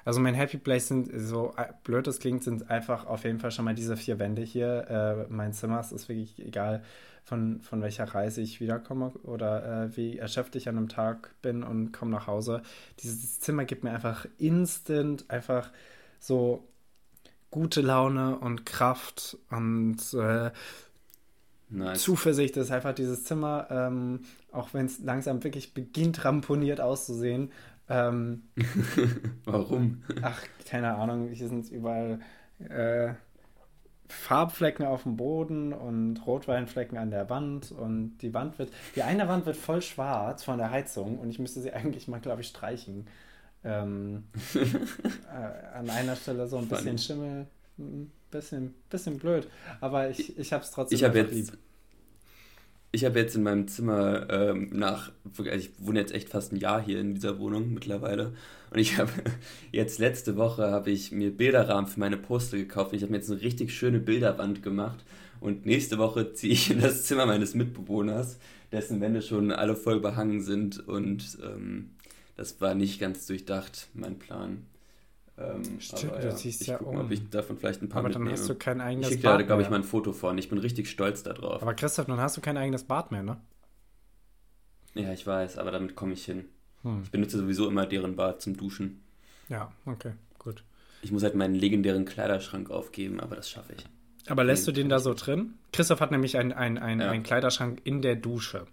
[0.04, 3.50] also mein Happy Place sind, so äh, blöd es klingt, sind einfach auf jeden Fall
[3.50, 5.26] schon mal diese vier Wände hier.
[5.28, 6.82] Äh, mein Zimmer es ist wirklich egal,
[7.24, 11.62] von, von welcher Reise ich wiederkomme oder äh, wie erschöpft ich an einem Tag bin
[11.62, 12.62] und komme nach Hause.
[13.00, 15.70] Dieses Zimmer gibt mir einfach instant einfach
[16.18, 16.64] so
[17.50, 20.50] gute Laune und Kraft und äh,
[21.68, 22.02] nice.
[22.02, 24.20] Zuversicht ist einfach dieses Zimmer, ähm,
[24.52, 27.52] auch wenn es langsam wirklich beginnt, ramponiert auszusehen.
[27.90, 28.44] Ähm,
[29.44, 30.02] Warum?
[30.22, 32.20] ach, keine Ahnung, hier sind überall
[32.60, 33.14] äh,
[34.08, 39.28] Farbflecken auf dem Boden und Rotweinflecken an der Wand und die Wand wird, die eine
[39.28, 42.48] Wand wird voll schwarz von der Heizung und ich müsste sie eigentlich mal, glaube ich,
[42.48, 43.08] streichen.
[43.62, 44.24] Ähm,
[44.54, 46.96] äh, an einer Stelle so ein bisschen.
[46.96, 47.46] Schimmel,
[47.78, 49.48] ein bisschen, bisschen blöd,
[49.80, 51.58] aber ich, ich habe es trotzdem Ich einfach jetzt,
[52.92, 56.56] ich habe jetzt in meinem Zimmer ähm, nach, also ich wohne jetzt echt fast ein
[56.56, 58.32] Jahr hier in dieser Wohnung mittlerweile.
[58.70, 59.10] Und ich habe
[59.72, 62.92] jetzt letzte Woche habe ich mir Bilderrahmen für meine Poster gekauft.
[62.92, 65.04] Ich habe mir jetzt eine richtig schöne Bilderwand gemacht.
[65.40, 68.38] Und nächste Woche ziehe ich in das Zimmer meines Mitbewohners,
[68.72, 70.86] dessen Wände schon alle voll behangen sind.
[70.86, 71.90] Und ähm,
[72.36, 74.66] das war nicht ganz durchdacht, mein Plan.
[75.40, 76.94] Ähm, Stimmt, aber du ja, ziehst ich ja guck um.
[76.96, 78.38] mal, ob ich davon vielleicht ein paar Aber dann mitnehme.
[78.38, 80.36] hast du kein Ich eigenes schicke dir, Bad glaube ich, mal ein Foto von.
[80.38, 81.62] Ich bin richtig stolz darauf.
[81.62, 83.40] Aber Christoph, dann hast du kein eigenes Bad mehr, ne?
[84.94, 86.46] Ja, ich weiß, aber damit komme ich hin.
[86.82, 87.02] Hm.
[87.04, 89.00] Ich benutze sowieso immer deren Bad zum Duschen.
[89.48, 90.64] Ja, okay, gut.
[91.02, 93.86] Ich muss halt meinen legendären Kleiderschrank aufgeben, aber das schaffe ich.
[94.28, 95.54] Aber lässt du den da so drin?
[95.72, 97.10] Christoph hat nämlich einen ein, Ja.
[97.10, 98.66] ein Kleiderschrank in der Dusche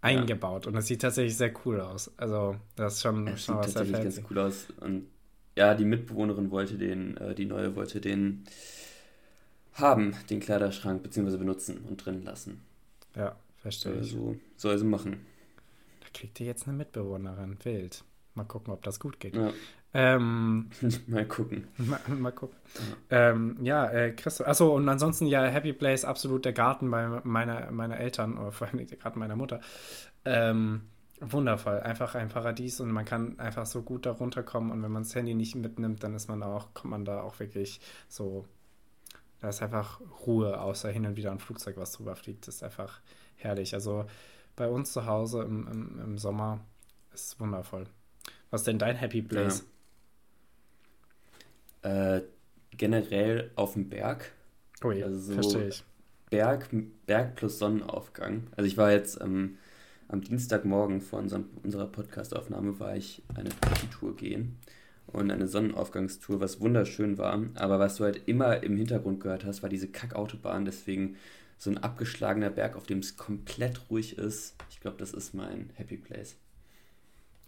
[0.00, 2.10] eingebaut und das sieht tatsächlich sehr cool aus.
[2.16, 4.66] Also, das ist schon, Es schon sieht was tatsächlich ganz cool aus.
[4.80, 5.06] Und
[5.56, 8.44] ja, die Mitbewohnerin wollte den, äh, die neue wollte den
[9.74, 12.62] haben, den Kleiderschrank, beziehungsweise benutzen und drin lassen.
[13.14, 14.10] Ja, verstehe Soll ich.
[14.10, 15.26] so, soll sie machen.
[16.00, 17.58] Da kriegt ihr jetzt eine Mitbewohnerin.
[17.64, 18.04] Wild.
[18.34, 19.36] Mal gucken, ob das gut geht.
[19.36, 19.52] Ja,
[19.92, 20.70] Ähm,
[21.06, 21.66] mal gucken.
[21.78, 22.56] mal, mal gucken.
[23.10, 24.46] Ähm, ja, äh, Christoph.
[24.46, 28.68] Achso, und ansonsten ja, Happy Place, absolut der Garten bei meiner, meiner Eltern, oder vor
[28.68, 29.60] allem der Garten meiner Mutter.
[30.24, 30.82] Ähm,
[31.20, 31.80] wundervoll.
[31.80, 35.14] Einfach ein Paradies und man kann einfach so gut da runterkommen und wenn man das
[35.14, 38.46] Handy nicht mitnimmt, dann ist man auch, kommt man da auch wirklich so.
[39.40, 42.46] Da ist einfach Ruhe, außer hin und wieder ein Flugzeug, was drüber fliegt.
[42.46, 43.00] Das ist einfach
[43.36, 43.72] herrlich.
[43.74, 44.04] Also
[44.56, 46.60] bei uns zu Hause im, im, im Sommer
[47.14, 47.86] ist es wundervoll.
[48.50, 49.64] Was ist denn dein Happy Place?
[51.82, 52.20] Äh,
[52.72, 54.32] generell auf dem Berg.
[54.84, 55.84] Oh ja, Also so- verstehe ich.
[56.28, 56.68] Berg,
[57.06, 58.46] Berg plus Sonnenaufgang.
[58.56, 59.58] Also ich war jetzt ähm,
[60.10, 64.58] am Dienstagmorgen vor unserem, unserer Podcastaufnahme war ich eine Partytour gehen
[65.06, 67.42] und eine Sonnenaufgangstour, was wunderschön war.
[67.54, 70.64] Aber was du halt immer im Hintergrund gehört hast, war diese Kackautobahn.
[70.64, 71.16] Deswegen
[71.58, 74.56] so ein abgeschlagener Berg, auf dem es komplett ruhig ist.
[74.70, 76.36] Ich glaube, das ist mein Happy Place.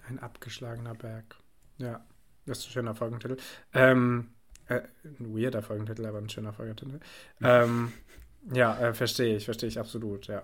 [0.08, 1.36] Ein abgeschlagener Berg.
[1.78, 2.04] Ja,
[2.46, 3.36] das ist ein schöner Folgentitel.
[3.72, 4.28] Ähm,
[4.66, 7.00] äh, ein weirder Folgentitel, aber ein schöner Folgentitel.
[7.42, 7.92] Ähm,
[8.52, 10.42] ja, äh, verstehe ich, verstehe ich absolut, ja.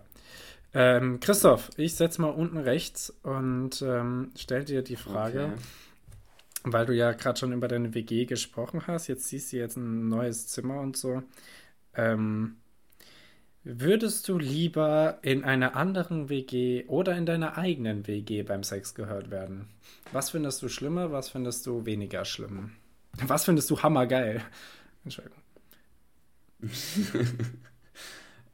[0.80, 5.60] Ähm, Christoph, ich setze mal unten rechts und ähm, stell dir die Frage, Okay.
[6.72, 10.08] weil du ja gerade schon über deine WG gesprochen hast, jetzt siehst du jetzt ein
[10.08, 11.24] neues Zimmer und so.
[11.94, 12.58] Ähm,
[13.64, 19.32] würdest du lieber in einer anderen WG oder in deiner eigenen WG beim Sex gehört
[19.32, 19.66] werden?
[20.12, 22.70] Was findest du schlimmer, was findest du weniger schlimm?
[23.26, 24.42] Was findest du hammergeil?
[25.04, 25.42] Entschuldigung.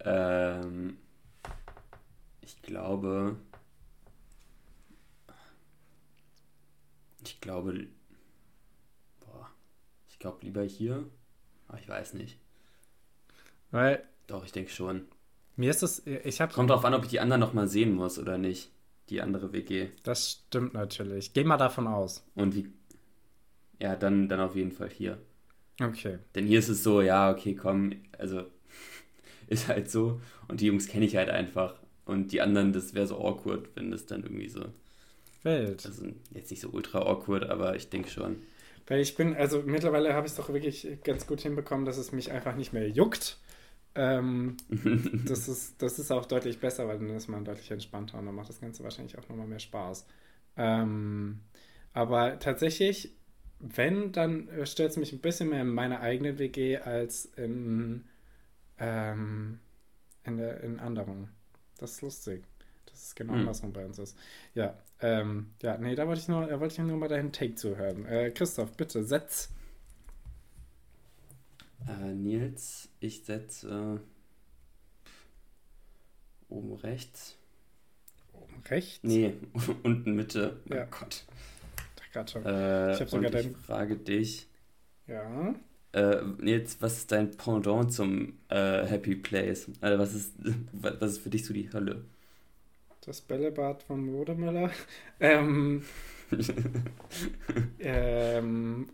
[0.07, 0.99] Ähm,
[2.65, 3.37] glaube.
[7.25, 7.87] Ich glaube.
[9.21, 9.51] Boah.
[10.09, 11.05] Ich glaube lieber hier.
[11.69, 12.39] Aber ich weiß nicht.
[13.71, 15.07] Weil Doch, ich denke schon.
[15.57, 18.19] mir ist es, ich habe, Kommt drauf an, ob ich die anderen nochmal sehen muss
[18.19, 18.71] oder nicht.
[19.11, 19.89] Die andere WG.
[20.03, 21.33] das stimmt natürlich.
[21.35, 22.25] Geh mal davon aus.
[22.35, 22.73] Und wie.
[23.81, 25.21] Ja, dann, dann auf jeden Fall hier.
[25.81, 26.19] Okay.
[26.35, 28.45] Denn hier ist es so, ja, okay, komm, also
[29.49, 30.21] ist halt so.
[30.49, 31.75] Und die Jungs kenne ich halt einfach.
[32.05, 34.67] Und die anderen, das wäre so awkward, wenn das dann irgendwie so.
[35.43, 35.85] Wild.
[35.87, 38.43] Also jetzt nicht so ultra awkward, aber ich denke schon.
[38.87, 42.13] Weil ich bin, also mittlerweile habe ich es doch wirklich ganz gut hinbekommen, dass es
[42.13, 43.39] mich einfach nicht mehr juckt.
[43.95, 44.57] Ähm,
[45.27, 48.35] das, ist, das ist auch deutlich besser, weil dann ist man deutlich entspannter und dann
[48.35, 50.07] macht das Ganze wahrscheinlich auch nochmal mehr Spaß.
[50.57, 51.41] Ähm,
[51.93, 53.15] aber tatsächlich,
[53.61, 58.05] wenn, dann stört es mich ein bisschen mehr in meiner eigenen WG als in,
[58.79, 59.61] ähm,
[60.25, 61.29] in, der, in anderen.
[61.79, 62.45] Das ist lustig.
[62.87, 63.41] dass es genau hm.
[63.41, 64.17] andersrum bei uns ist.
[64.55, 67.55] Ja, ähm, ja, nee, da wollte ich nur, da wollte ich nur mal deinen Take
[67.55, 68.07] zuhören.
[68.07, 69.51] Äh, Christoph, bitte, setz.
[71.87, 74.01] Äh, Nils, ich setze
[76.49, 77.37] oben rechts.
[78.33, 79.01] Oben rechts?
[79.03, 79.35] Nee,
[79.83, 80.61] unten Mitte.
[80.71, 80.85] Ja.
[80.85, 81.25] Oh Gott.
[82.13, 82.47] Gerade schon.
[82.47, 84.47] Äh, ich habe sogar ich frage dich.
[85.09, 85.55] Ja.
[85.95, 89.71] Äh, jetzt, was ist dein Pendant zum äh, Happy Place?
[89.81, 90.33] Also was ist,
[90.73, 92.05] was ist für dich so die Hölle?
[93.07, 94.71] Das Bällebad von Modemüller.
[95.21, 95.83] Ähm,
[97.79, 98.89] ähm,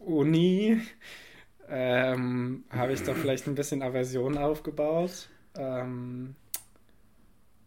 [0.00, 0.80] Uni.
[1.68, 5.28] Ähm, habe ich da vielleicht ein bisschen Aversion aufgebaut.
[5.56, 6.34] Ähm,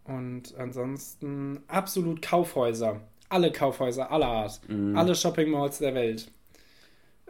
[0.05, 3.01] und ansonsten absolut Kaufhäuser.
[3.29, 4.61] Alle Kaufhäuser aller Art.
[4.67, 4.97] Mm.
[4.97, 6.31] Alle Shopping Malls der Welt.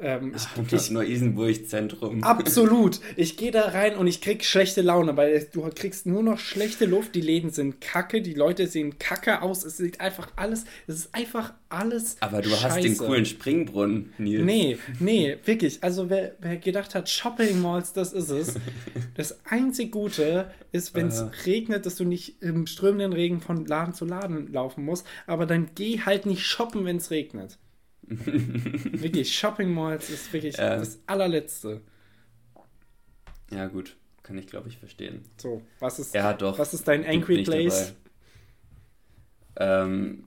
[0.01, 2.23] Ähm, ich, das Neu-Isenburg-Zentrum.
[2.23, 2.99] Absolut.
[3.15, 6.85] Ich gehe da rein und ich krieg schlechte Laune, weil du kriegst nur noch schlechte
[6.85, 7.13] Luft.
[7.13, 9.63] Die Läden sind kacke, die Leute sehen kacke aus.
[9.63, 12.17] Es sieht einfach alles, es ist einfach alles.
[12.19, 12.63] Aber du Scheiße.
[12.63, 14.43] hast den coolen Springbrunnen, Nils.
[14.43, 15.83] Nee, nee, wirklich.
[15.83, 18.55] Also wer, wer gedacht hat, Shopping Malls, das ist es.
[19.15, 23.93] Das einzig Gute ist, wenn es regnet, dass du nicht im strömenden Regen von Laden
[23.93, 25.05] zu Laden laufen musst.
[25.27, 27.57] Aber dann geh halt nicht shoppen, wenn es regnet
[28.11, 31.81] wirklich, Shopping Malls ist wirklich äh, das allerletzte.
[33.51, 33.95] Ja, gut.
[34.23, 35.23] Kann ich, glaube ich, verstehen.
[35.37, 37.95] So, was ist, ja, doch, was ist dein Angry Place?
[39.57, 40.23] Ähm,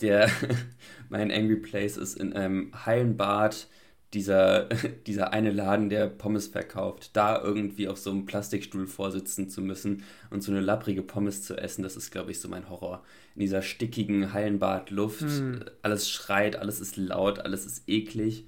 [0.00, 0.30] der,
[1.08, 3.68] mein Angry Place ist in einem Hallenbad
[4.14, 4.68] dieser,
[5.06, 10.04] dieser eine Laden, der Pommes verkauft, da irgendwie auf so einem Plastikstuhl vorsitzen zu müssen
[10.30, 13.02] und so eine lapprige Pommes zu essen, das ist, glaube ich, so mein Horror.
[13.34, 15.64] In dieser stickigen Hallenbadluft, mm.
[15.82, 18.46] alles schreit, alles ist laut, alles ist eklig.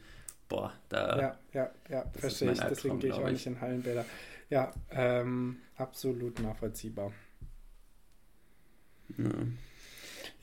[0.48, 1.18] Boah, da.
[1.20, 2.60] Ja, ja, ja, verstehe ich.
[2.60, 4.04] Deswegen gehe ich auch nicht in Hallenbäder.
[4.50, 7.12] Ja, ähm, absolut nachvollziehbar.
[9.16, 9.24] Ja.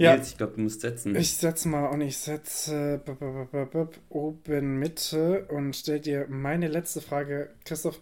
[0.02, 0.16] Ja.
[0.16, 1.16] Jetzt, ich glaube, du musst setzen.
[1.16, 3.02] Ich setze mal und ich setze
[4.10, 7.54] oben Mitte und stell dir meine letzte Frage.
[7.66, 8.02] Christoph,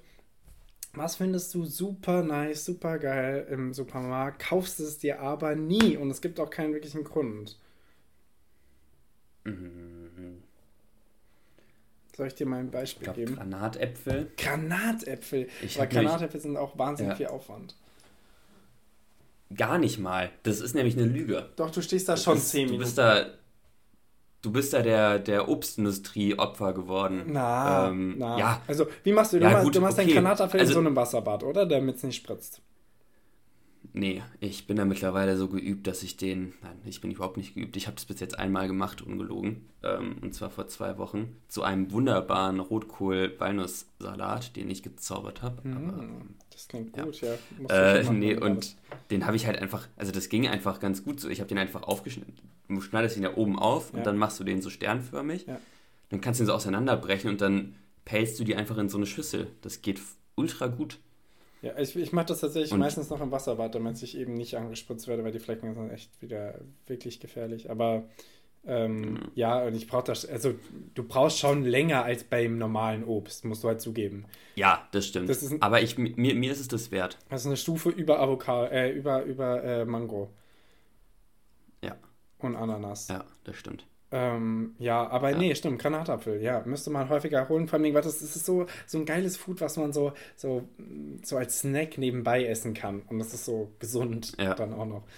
[0.94, 6.10] was findest du super nice, super geil im Supermarkt, kaufst es dir aber nie und
[6.10, 7.60] es gibt auch keinen wirklichen Grund?
[9.44, 10.44] Mhm.
[12.16, 13.36] Soll ich dir mal ein Beispiel ich glaub, geben?
[13.36, 14.32] Granatäpfel.
[14.38, 15.48] Granatäpfel.
[15.62, 17.16] Ich Weil Granatäpfel sind auch wahnsinnig ja.
[17.16, 17.76] viel Aufwand.
[19.56, 20.30] Gar nicht mal.
[20.44, 21.50] Das ist nämlich eine Lüge.
[21.56, 22.80] Doch, du stehst da das schon ist, zehn Minuten.
[22.80, 23.26] Du bist da,
[24.42, 27.24] du bist da der, der Obstindustrie Opfer geworden.
[27.28, 28.38] Na, ähm, na.
[28.38, 28.62] Ja.
[28.68, 29.40] Also, wie machst du?
[29.40, 30.08] Du, ja, machst, gut, du machst okay.
[30.08, 31.66] deinen Granatapfel also, in so einem Wasserbad, oder?
[31.66, 32.62] Damit es nicht spritzt.
[33.94, 36.54] Nee, ich bin da mittlerweile so geübt, dass ich den.
[36.62, 37.76] Nein, ich bin überhaupt nicht geübt.
[37.76, 39.68] Ich habe das bis jetzt einmal gemacht, ungelogen.
[39.84, 41.38] Ähm, und zwar vor zwei Wochen.
[41.48, 45.68] Zu einem wunderbaren Rotkohl-Walnusssalat, den ich gezaubert habe.
[45.68, 47.34] Mm, das klingt gut, ja.
[47.68, 47.96] ja.
[47.96, 48.76] Äh, nee, und
[49.10, 49.88] den habe ich halt einfach.
[49.96, 51.30] Also, das ging einfach ganz gut so.
[51.30, 52.36] Ich habe den einfach aufgeschnitten.
[52.68, 54.00] Du schneidest ihn ja oben auf ja.
[54.00, 55.48] und dann machst du den so sternförmig.
[55.48, 55.60] Ja.
[56.10, 57.76] Dann kannst du ihn so auseinanderbrechen und dann
[58.06, 59.48] pälst du die einfach in so eine Schüssel.
[59.62, 60.00] Das geht
[60.36, 61.00] ultra gut.
[61.62, 64.56] Ja, ich, ich mache das tatsächlich und meistens noch im Wasserbad, damit ich eben nicht
[64.56, 67.70] angespritzt werde, weil die Flecken sind echt wieder wirklich gefährlich.
[67.70, 68.06] Aber
[68.66, 69.32] ähm, mhm.
[69.36, 70.54] ja, und ich brauche das, also
[70.94, 74.26] du brauchst schon länger als beim normalen Obst, musst du halt zugeben.
[74.56, 75.30] Ja, das stimmt.
[75.30, 77.18] Das ein, Aber ich, mir, mir ist es das wert.
[77.30, 80.30] Das ist eine Stufe über Avocado, äh, über, über äh, Mango.
[81.84, 81.96] Ja.
[82.40, 83.08] Und Ananas.
[83.08, 83.86] Ja, das stimmt.
[84.12, 85.38] Ähm, ja, aber ja.
[85.38, 87.68] nee, stimmt, Granatapfel, ja, müsste man häufiger holen.
[87.68, 90.68] Vor allem, weil das, das ist so, so ein geiles Food, was man so, so,
[91.24, 93.04] so als Snack nebenbei essen kann.
[93.08, 94.56] Und das ist so gesund ja.
[94.56, 95.04] dann auch noch.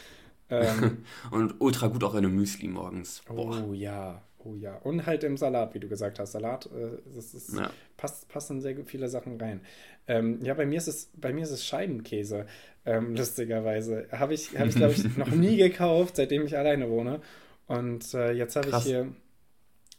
[0.53, 3.21] Ähm, und ultra gut auch in einem Müsli morgens.
[3.25, 3.63] Boah.
[3.65, 4.75] Oh ja, oh ja.
[4.83, 6.33] Und halt im Salat, wie du gesagt hast.
[6.33, 7.71] Salat, äh, das ist, ja.
[7.95, 9.61] passt, passen sehr viele Sachen rein.
[10.09, 12.47] Ähm, ja, bei mir ist es, bei mir ist es Scheibenkäse,
[12.85, 14.09] ähm, lustigerweise.
[14.11, 17.21] Habe ich, hab ich glaube ich, noch nie gekauft, seitdem ich alleine wohne.
[17.67, 19.13] Und äh, jetzt habe ich hier,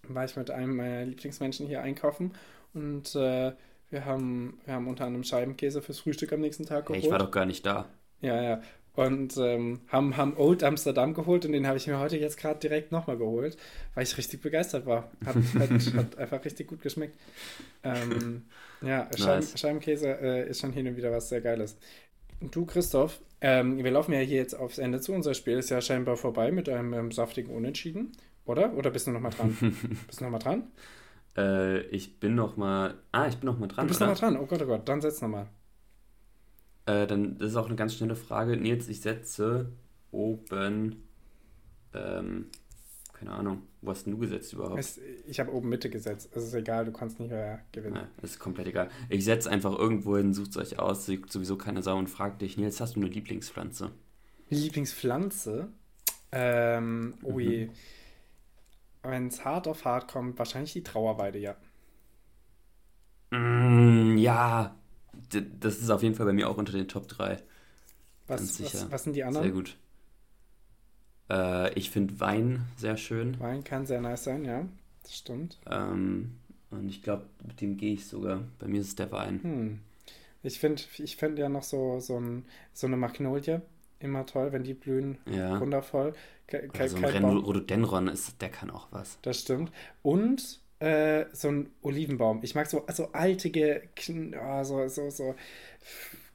[0.08, 2.32] war ich mit einem meiner Lieblingsmenschen hier einkaufen
[2.74, 3.52] und äh,
[3.90, 7.00] wir, haben, wir haben unter anderem Scheibenkäse fürs Frühstück am nächsten Tag geholt.
[7.00, 7.86] Hey, ich war doch gar nicht da.
[8.20, 8.62] Ja, ja.
[8.94, 12.60] Und ähm, haben, haben Old Amsterdam geholt und den habe ich mir heute jetzt gerade
[12.60, 13.56] direkt nochmal geholt,
[13.94, 15.10] weil ich richtig begeistert war.
[15.24, 17.16] Hat, hat, hat einfach richtig gut geschmeckt.
[17.82, 18.44] Ähm,
[18.82, 19.58] ja, nice.
[19.58, 21.78] Scheibenkäse äh, ist schon hin und wieder was sehr Geiles.
[22.40, 25.12] Du, Christoph, ähm, wir laufen ja hier jetzt aufs Ende zu.
[25.12, 28.12] Unser Spiel ist ja scheinbar vorbei mit einem ähm, saftigen Unentschieden,
[28.44, 28.74] oder?
[28.74, 29.56] Oder bist du noch mal dran?
[30.06, 30.70] bist du noch mal dran?
[31.36, 32.94] Äh, ich bin noch mal.
[33.12, 33.86] Ah, ich bin noch mal dran.
[33.86, 34.10] Du bist oder?
[34.10, 34.40] noch mal dran.
[34.40, 34.88] Oh Gott, oh Gott.
[34.88, 35.48] Dann setz noch mal.
[36.86, 38.56] Äh, dann das ist auch eine ganz schnelle Frage.
[38.56, 39.72] Nils, ich setze
[40.10, 41.08] oben.
[41.94, 42.46] Ähm,
[43.22, 43.62] keine Ahnung.
[43.82, 44.80] Wo hast du gesetzt überhaupt?
[44.80, 46.30] Es, ich habe oben Mitte gesetzt.
[46.34, 47.94] Es ist egal, du kannst nicht mehr gewinnen.
[47.94, 48.90] Ja, ist komplett egal.
[49.08, 52.42] Ich setze einfach irgendwo hin, sucht es euch aus, sieht sowieso keine Sau und fragt
[52.42, 53.92] dich, Nils, hast du eine Lieblingspflanze?
[54.50, 55.68] Lieblingspflanze.
[56.32, 57.70] Ähm, oh je.
[59.04, 61.54] Wenn es hart auf hart kommt, wahrscheinlich die Trauerweide, ja.
[63.30, 64.74] Mm, ja,
[65.12, 67.40] D das ist auf jeden Fall bei mir auch unter den Top 3.
[68.26, 68.80] Was, Ganz sicher.
[68.82, 69.44] was, was sind die anderen?
[69.44, 69.76] Sehr gut.
[71.30, 73.38] Äh, ich finde Wein sehr schön.
[73.40, 74.66] Wein kann sehr nice sein, ja.
[75.02, 75.58] Das stimmt.
[75.70, 76.36] Ähm,
[76.70, 78.42] und ich glaube, mit dem gehe ich sogar.
[78.58, 79.40] Bei mir ist es der Wein.
[79.42, 79.78] Hm.
[80.42, 83.60] Ich finde ich find ja noch so, so, ein, so eine Magnolie
[84.00, 85.18] immer toll, wenn die blühen.
[85.26, 85.60] Ja.
[85.60, 86.14] Wundervoll.
[86.48, 87.24] Ke Oder so ein.
[87.24, 89.18] Rhododendron, ist, der kann auch was.
[89.22, 89.70] Das stimmt.
[90.02, 92.40] Und äh, so ein Olivenbaum.
[92.42, 93.82] Ich mag so also altige,
[94.40, 95.34] ah, so, so, so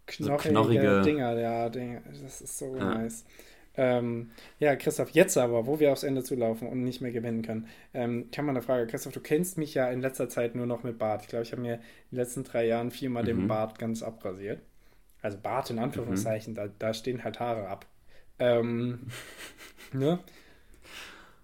[0.05, 1.37] knorrige, knorrige- Dinger.
[1.37, 2.01] Ja, Dinger.
[2.21, 2.93] Das ist so Ja.
[2.95, 3.25] nice.
[3.77, 7.67] Ähm, ja, Christoph, jetzt aber, wo wir aufs Ende zulaufen und nicht mehr gewinnen können,
[7.93, 8.87] ähm, kann man eine Frage.
[8.87, 11.21] Christoph, du kennst mich ja in letzter Zeit nur noch mit Bart.
[11.21, 13.47] Ich glaube, ich habe mir in den letzten drei Jahren viermal den Mhm.
[13.47, 14.61] Bart ganz abrasiert.
[15.21, 17.85] Also Bart in Anführungszeichen, da, da stehen halt Haare ab.
[18.39, 19.07] Ähm,
[19.93, 20.19] ne?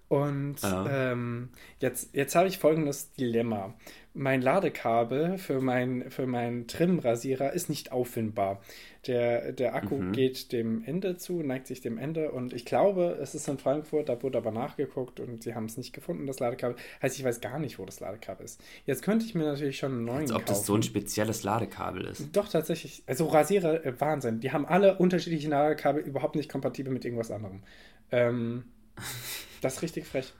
[0.09, 1.11] Und Ja.
[1.11, 3.73] ähm, jetzt, jetzt habe ich folgendes Dilemma.
[4.15, 8.61] Mein Ladekabel für meinen für meinen Trim-Rasierer ist nicht auffindbar.
[9.07, 10.11] Der, der Akku Mhm.
[10.11, 14.09] geht dem Ende zu, neigt sich dem Ende und ich glaube, es ist in Frankfurt,
[14.09, 16.75] da wurde aber nachgeguckt und sie haben es nicht gefunden, das Ladekabel.
[17.01, 18.61] Heißt, ich weiß gar nicht, wo das Ladekabel ist.
[18.85, 20.47] Jetzt könnte ich mir natürlich schon einen neuen Als ob kaufen.
[20.47, 22.35] das so ein spezielles Ladekabel ist.
[22.35, 23.01] Doch, tatsächlich.
[23.07, 24.39] Also Rasierer, äh, Wahnsinn.
[24.41, 27.63] Die haben alle unterschiedliche Ladekabel, überhaupt nicht kompatibel mit irgendwas anderem.
[28.11, 28.65] Ähm,
[29.61, 30.33] das ist richtig frech.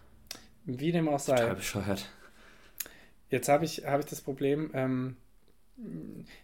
[0.66, 1.36] Wie dem auch sei.
[1.38, 2.10] Total bescheuert.
[3.34, 5.18] Jetzt habe ich, habe ich das Problem, ähm,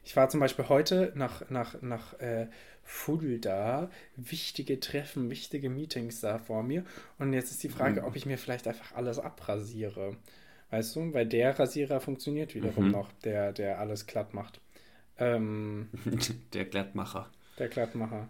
[0.03, 2.47] ich war zum Beispiel heute nach, nach, nach äh,
[2.83, 6.83] Fulda, wichtige Treffen, wichtige Meetings da vor mir.
[7.19, 8.05] Und jetzt ist die Frage, Mhm.
[8.05, 10.17] ob ich mir vielleicht einfach alles abrasiere.
[10.71, 12.91] Weißt du, weil der Rasierer funktioniert wiederum Mhm.
[12.91, 14.61] noch, der, der alles glatt macht.
[15.19, 15.89] Ähm,
[16.53, 17.29] Der Glattmacher.
[17.57, 18.29] Der Glattmacher.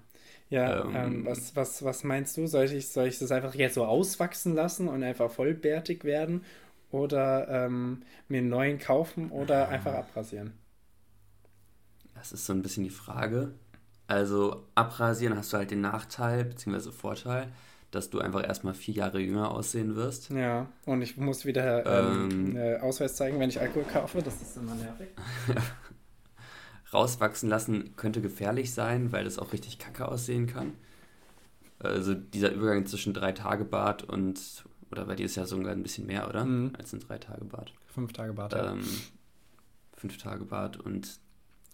[0.50, 0.90] Ja, Ähm.
[0.92, 2.48] ähm, was, was, was meinst du?
[2.48, 6.44] Soll ich, soll ich das einfach jetzt so auswachsen lassen und einfach vollbärtig werden?
[6.92, 10.54] Oder ähm, mir einen neuen kaufen oder einfach abrasieren?
[12.16, 13.54] Das ist so ein bisschen die Frage.
[14.08, 16.92] Also abrasieren hast du halt den Nachteil bzw.
[16.92, 17.52] Vorteil,
[17.92, 20.30] dass du einfach erstmal vier Jahre jünger aussehen wirst.
[20.32, 22.56] Ja, und ich muss wieder ähm, Ähm.
[22.56, 24.22] äh, Ausweis zeigen, wenn ich Alkohol kaufe.
[24.22, 25.10] Das ist immer nervig.
[26.94, 30.74] Rauswachsen lassen könnte gefährlich sein, weil das auch richtig kacke aussehen kann.
[31.80, 35.84] Also dieser Übergang zwischen drei Tage Bart und, oder bei dir ist ja sogar ein
[35.84, 36.46] bisschen mehr, oder?
[36.46, 36.74] Mhm.
[36.78, 37.74] Als ein drei Tage Bart.
[37.88, 38.54] Fünf Tage Bart.
[38.54, 38.72] ja.
[38.74, 38.84] Ähm,
[39.96, 41.20] fünf Tage Bart und,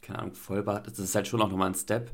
[0.02, 0.88] keine Ahnung, Vollbart.
[0.88, 2.12] Das ist halt schon auch nochmal ein Step.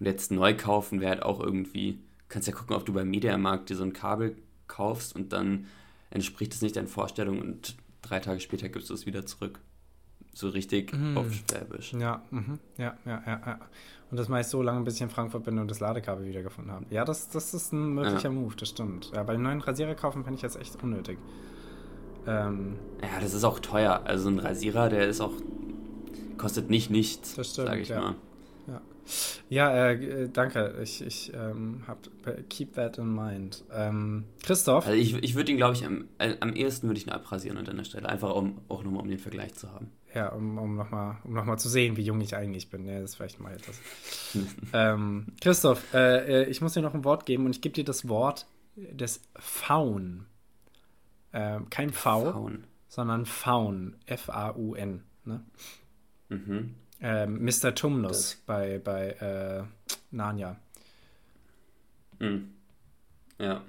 [0.00, 3.70] Und jetzt neu kaufen wäre halt auch irgendwie, kannst ja gucken, ob du beim Mediamarkt
[3.70, 4.36] dir so ein Kabel
[4.66, 5.66] kaufst und dann
[6.10, 9.60] entspricht es nicht deinen Vorstellungen und drei Tage später gibst du es wieder zurück.
[10.34, 11.16] So richtig Mhm.
[11.16, 11.92] auf Schwäbisch.
[11.94, 12.58] Ja, mhm.
[12.76, 13.58] ja, ja, ja, ja.
[14.10, 16.72] Und das mache ich so lange, bis ich in Frankfurt bin und das Ladekabel wiedergefunden
[16.72, 16.84] habe.
[16.90, 19.10] Ja, das, das ist ein möglicher Move, das stimmt.
[19.14, 21.18] Ja, bei den neuen Rasierer kaufen finde ich jetzt echt unnötig.
[22.26, 24.02] Ähm, Ja, das ist auch teuer.
[24.04, 25.32] Also ein Rasierer, der ist auch,
[26.38, 28.00] kostet nicht nichts, Das stimmt, sage ich ja.
[28.00, 28.14] mal.
[29.50, 30.76] ja, äh, äh, danke.
[30.82, 31.98] Ich, ich ähm, hab,
[32.48, 33.64] keep that in mind.
[33.72, 37.06] Ähm, Christoph, Also ich, ich würde ihn, glaube ich, am, äh, am ehesten würde ich
[37.06, 38.08] ihn abrasieren an deiner Stelle.
[38.08, 39.90] Einfach um, auch nochmal um den Vergleich zu haben.
[40.14, 42.86] Ja, um, um nochmal um noch mal zu sehen, wie jung ich eigentlich bin.
[42.86, 43.80] Ja, das ist vielleicht mal etwas.
[44.72, 47.84] ähm, Christoph, äh, äh, ich muss dir noch ein Wort geben und ich gebe dir
[47.84, 48.46] das Wort
[48.76, 50.26] des Faun.
[51.32, 52.64] Ähm, kein V, Faun.
[52.88, 53.96] sondern Faun.
[54.06, 55.02] F-A-U-N.
[55.24, 55.44] Ne?
[56.28, 56.74] Mhm.
[57.00, 57.74] Ähm, Mr.
[57.74, 59.64] Tumnus Das- bei, bei äh,
[60.12, 60.56] Narnia.
[62.20, 62.52] Mhm.
[63.38, 63.62] Ja,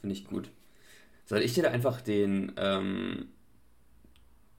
[0.00, 0.50] finde ich gut.
[1.26, 3.28] Soll ich dir da einfach den, ähm,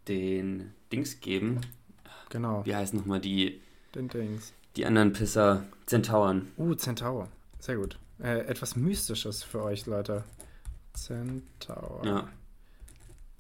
[0.08, 1.62] den Dings geben?
[2.30, 3.62] Genau, Wie heißen nochmal die,
[3.96, 4.54] den Dings.
[4.76, 5.64] die anderen Pisser?
[5.86, 6.52] Zentauren.
[6.58, 7.28] Uh, Zentaur.
[7.60, 7.98] Sehr gut.
[8.22, 10.24] Äh, etwas Mystisches für euch, Leute.
[10.94, 12.02] Zentaur.
[12.06, 12.28] Ja.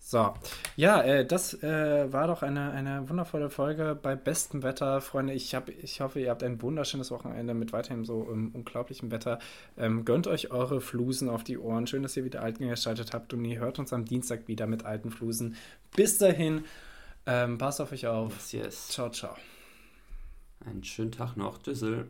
[0.09, 0.33] So,
[0.75, 5.01] ja, äh, das äh, war doch eine, eine wundervolle Folge bei bestem Wetter.
[5.01, 9.11] Freunde, ich, hab, ich hoffe, ihr habt ein wunderschönes Wochenende mit weiterhin so ähm, unglaublichem
[9.11, 9.37] Wetter.
[9.77, 11.85] Ähm, gönnt euch eure Flusen auf die Ohren.
[11.85, 14.83] Schön, dass ihr wieder Alten geschaltet habt und ihr hört uns am Dienstag wieder mit
[14.83, 15.55] alten Flusen.
[15.95, 16.63] Bis dahin,
[17.29, 18.33] ähm, passt auf euch auf.
[18.33, 18.87] Yes, yes.
[18.87, 19.35] Ciao, ciao.
[20.65, 22.07] Einen schönen Tag noch, Düssel.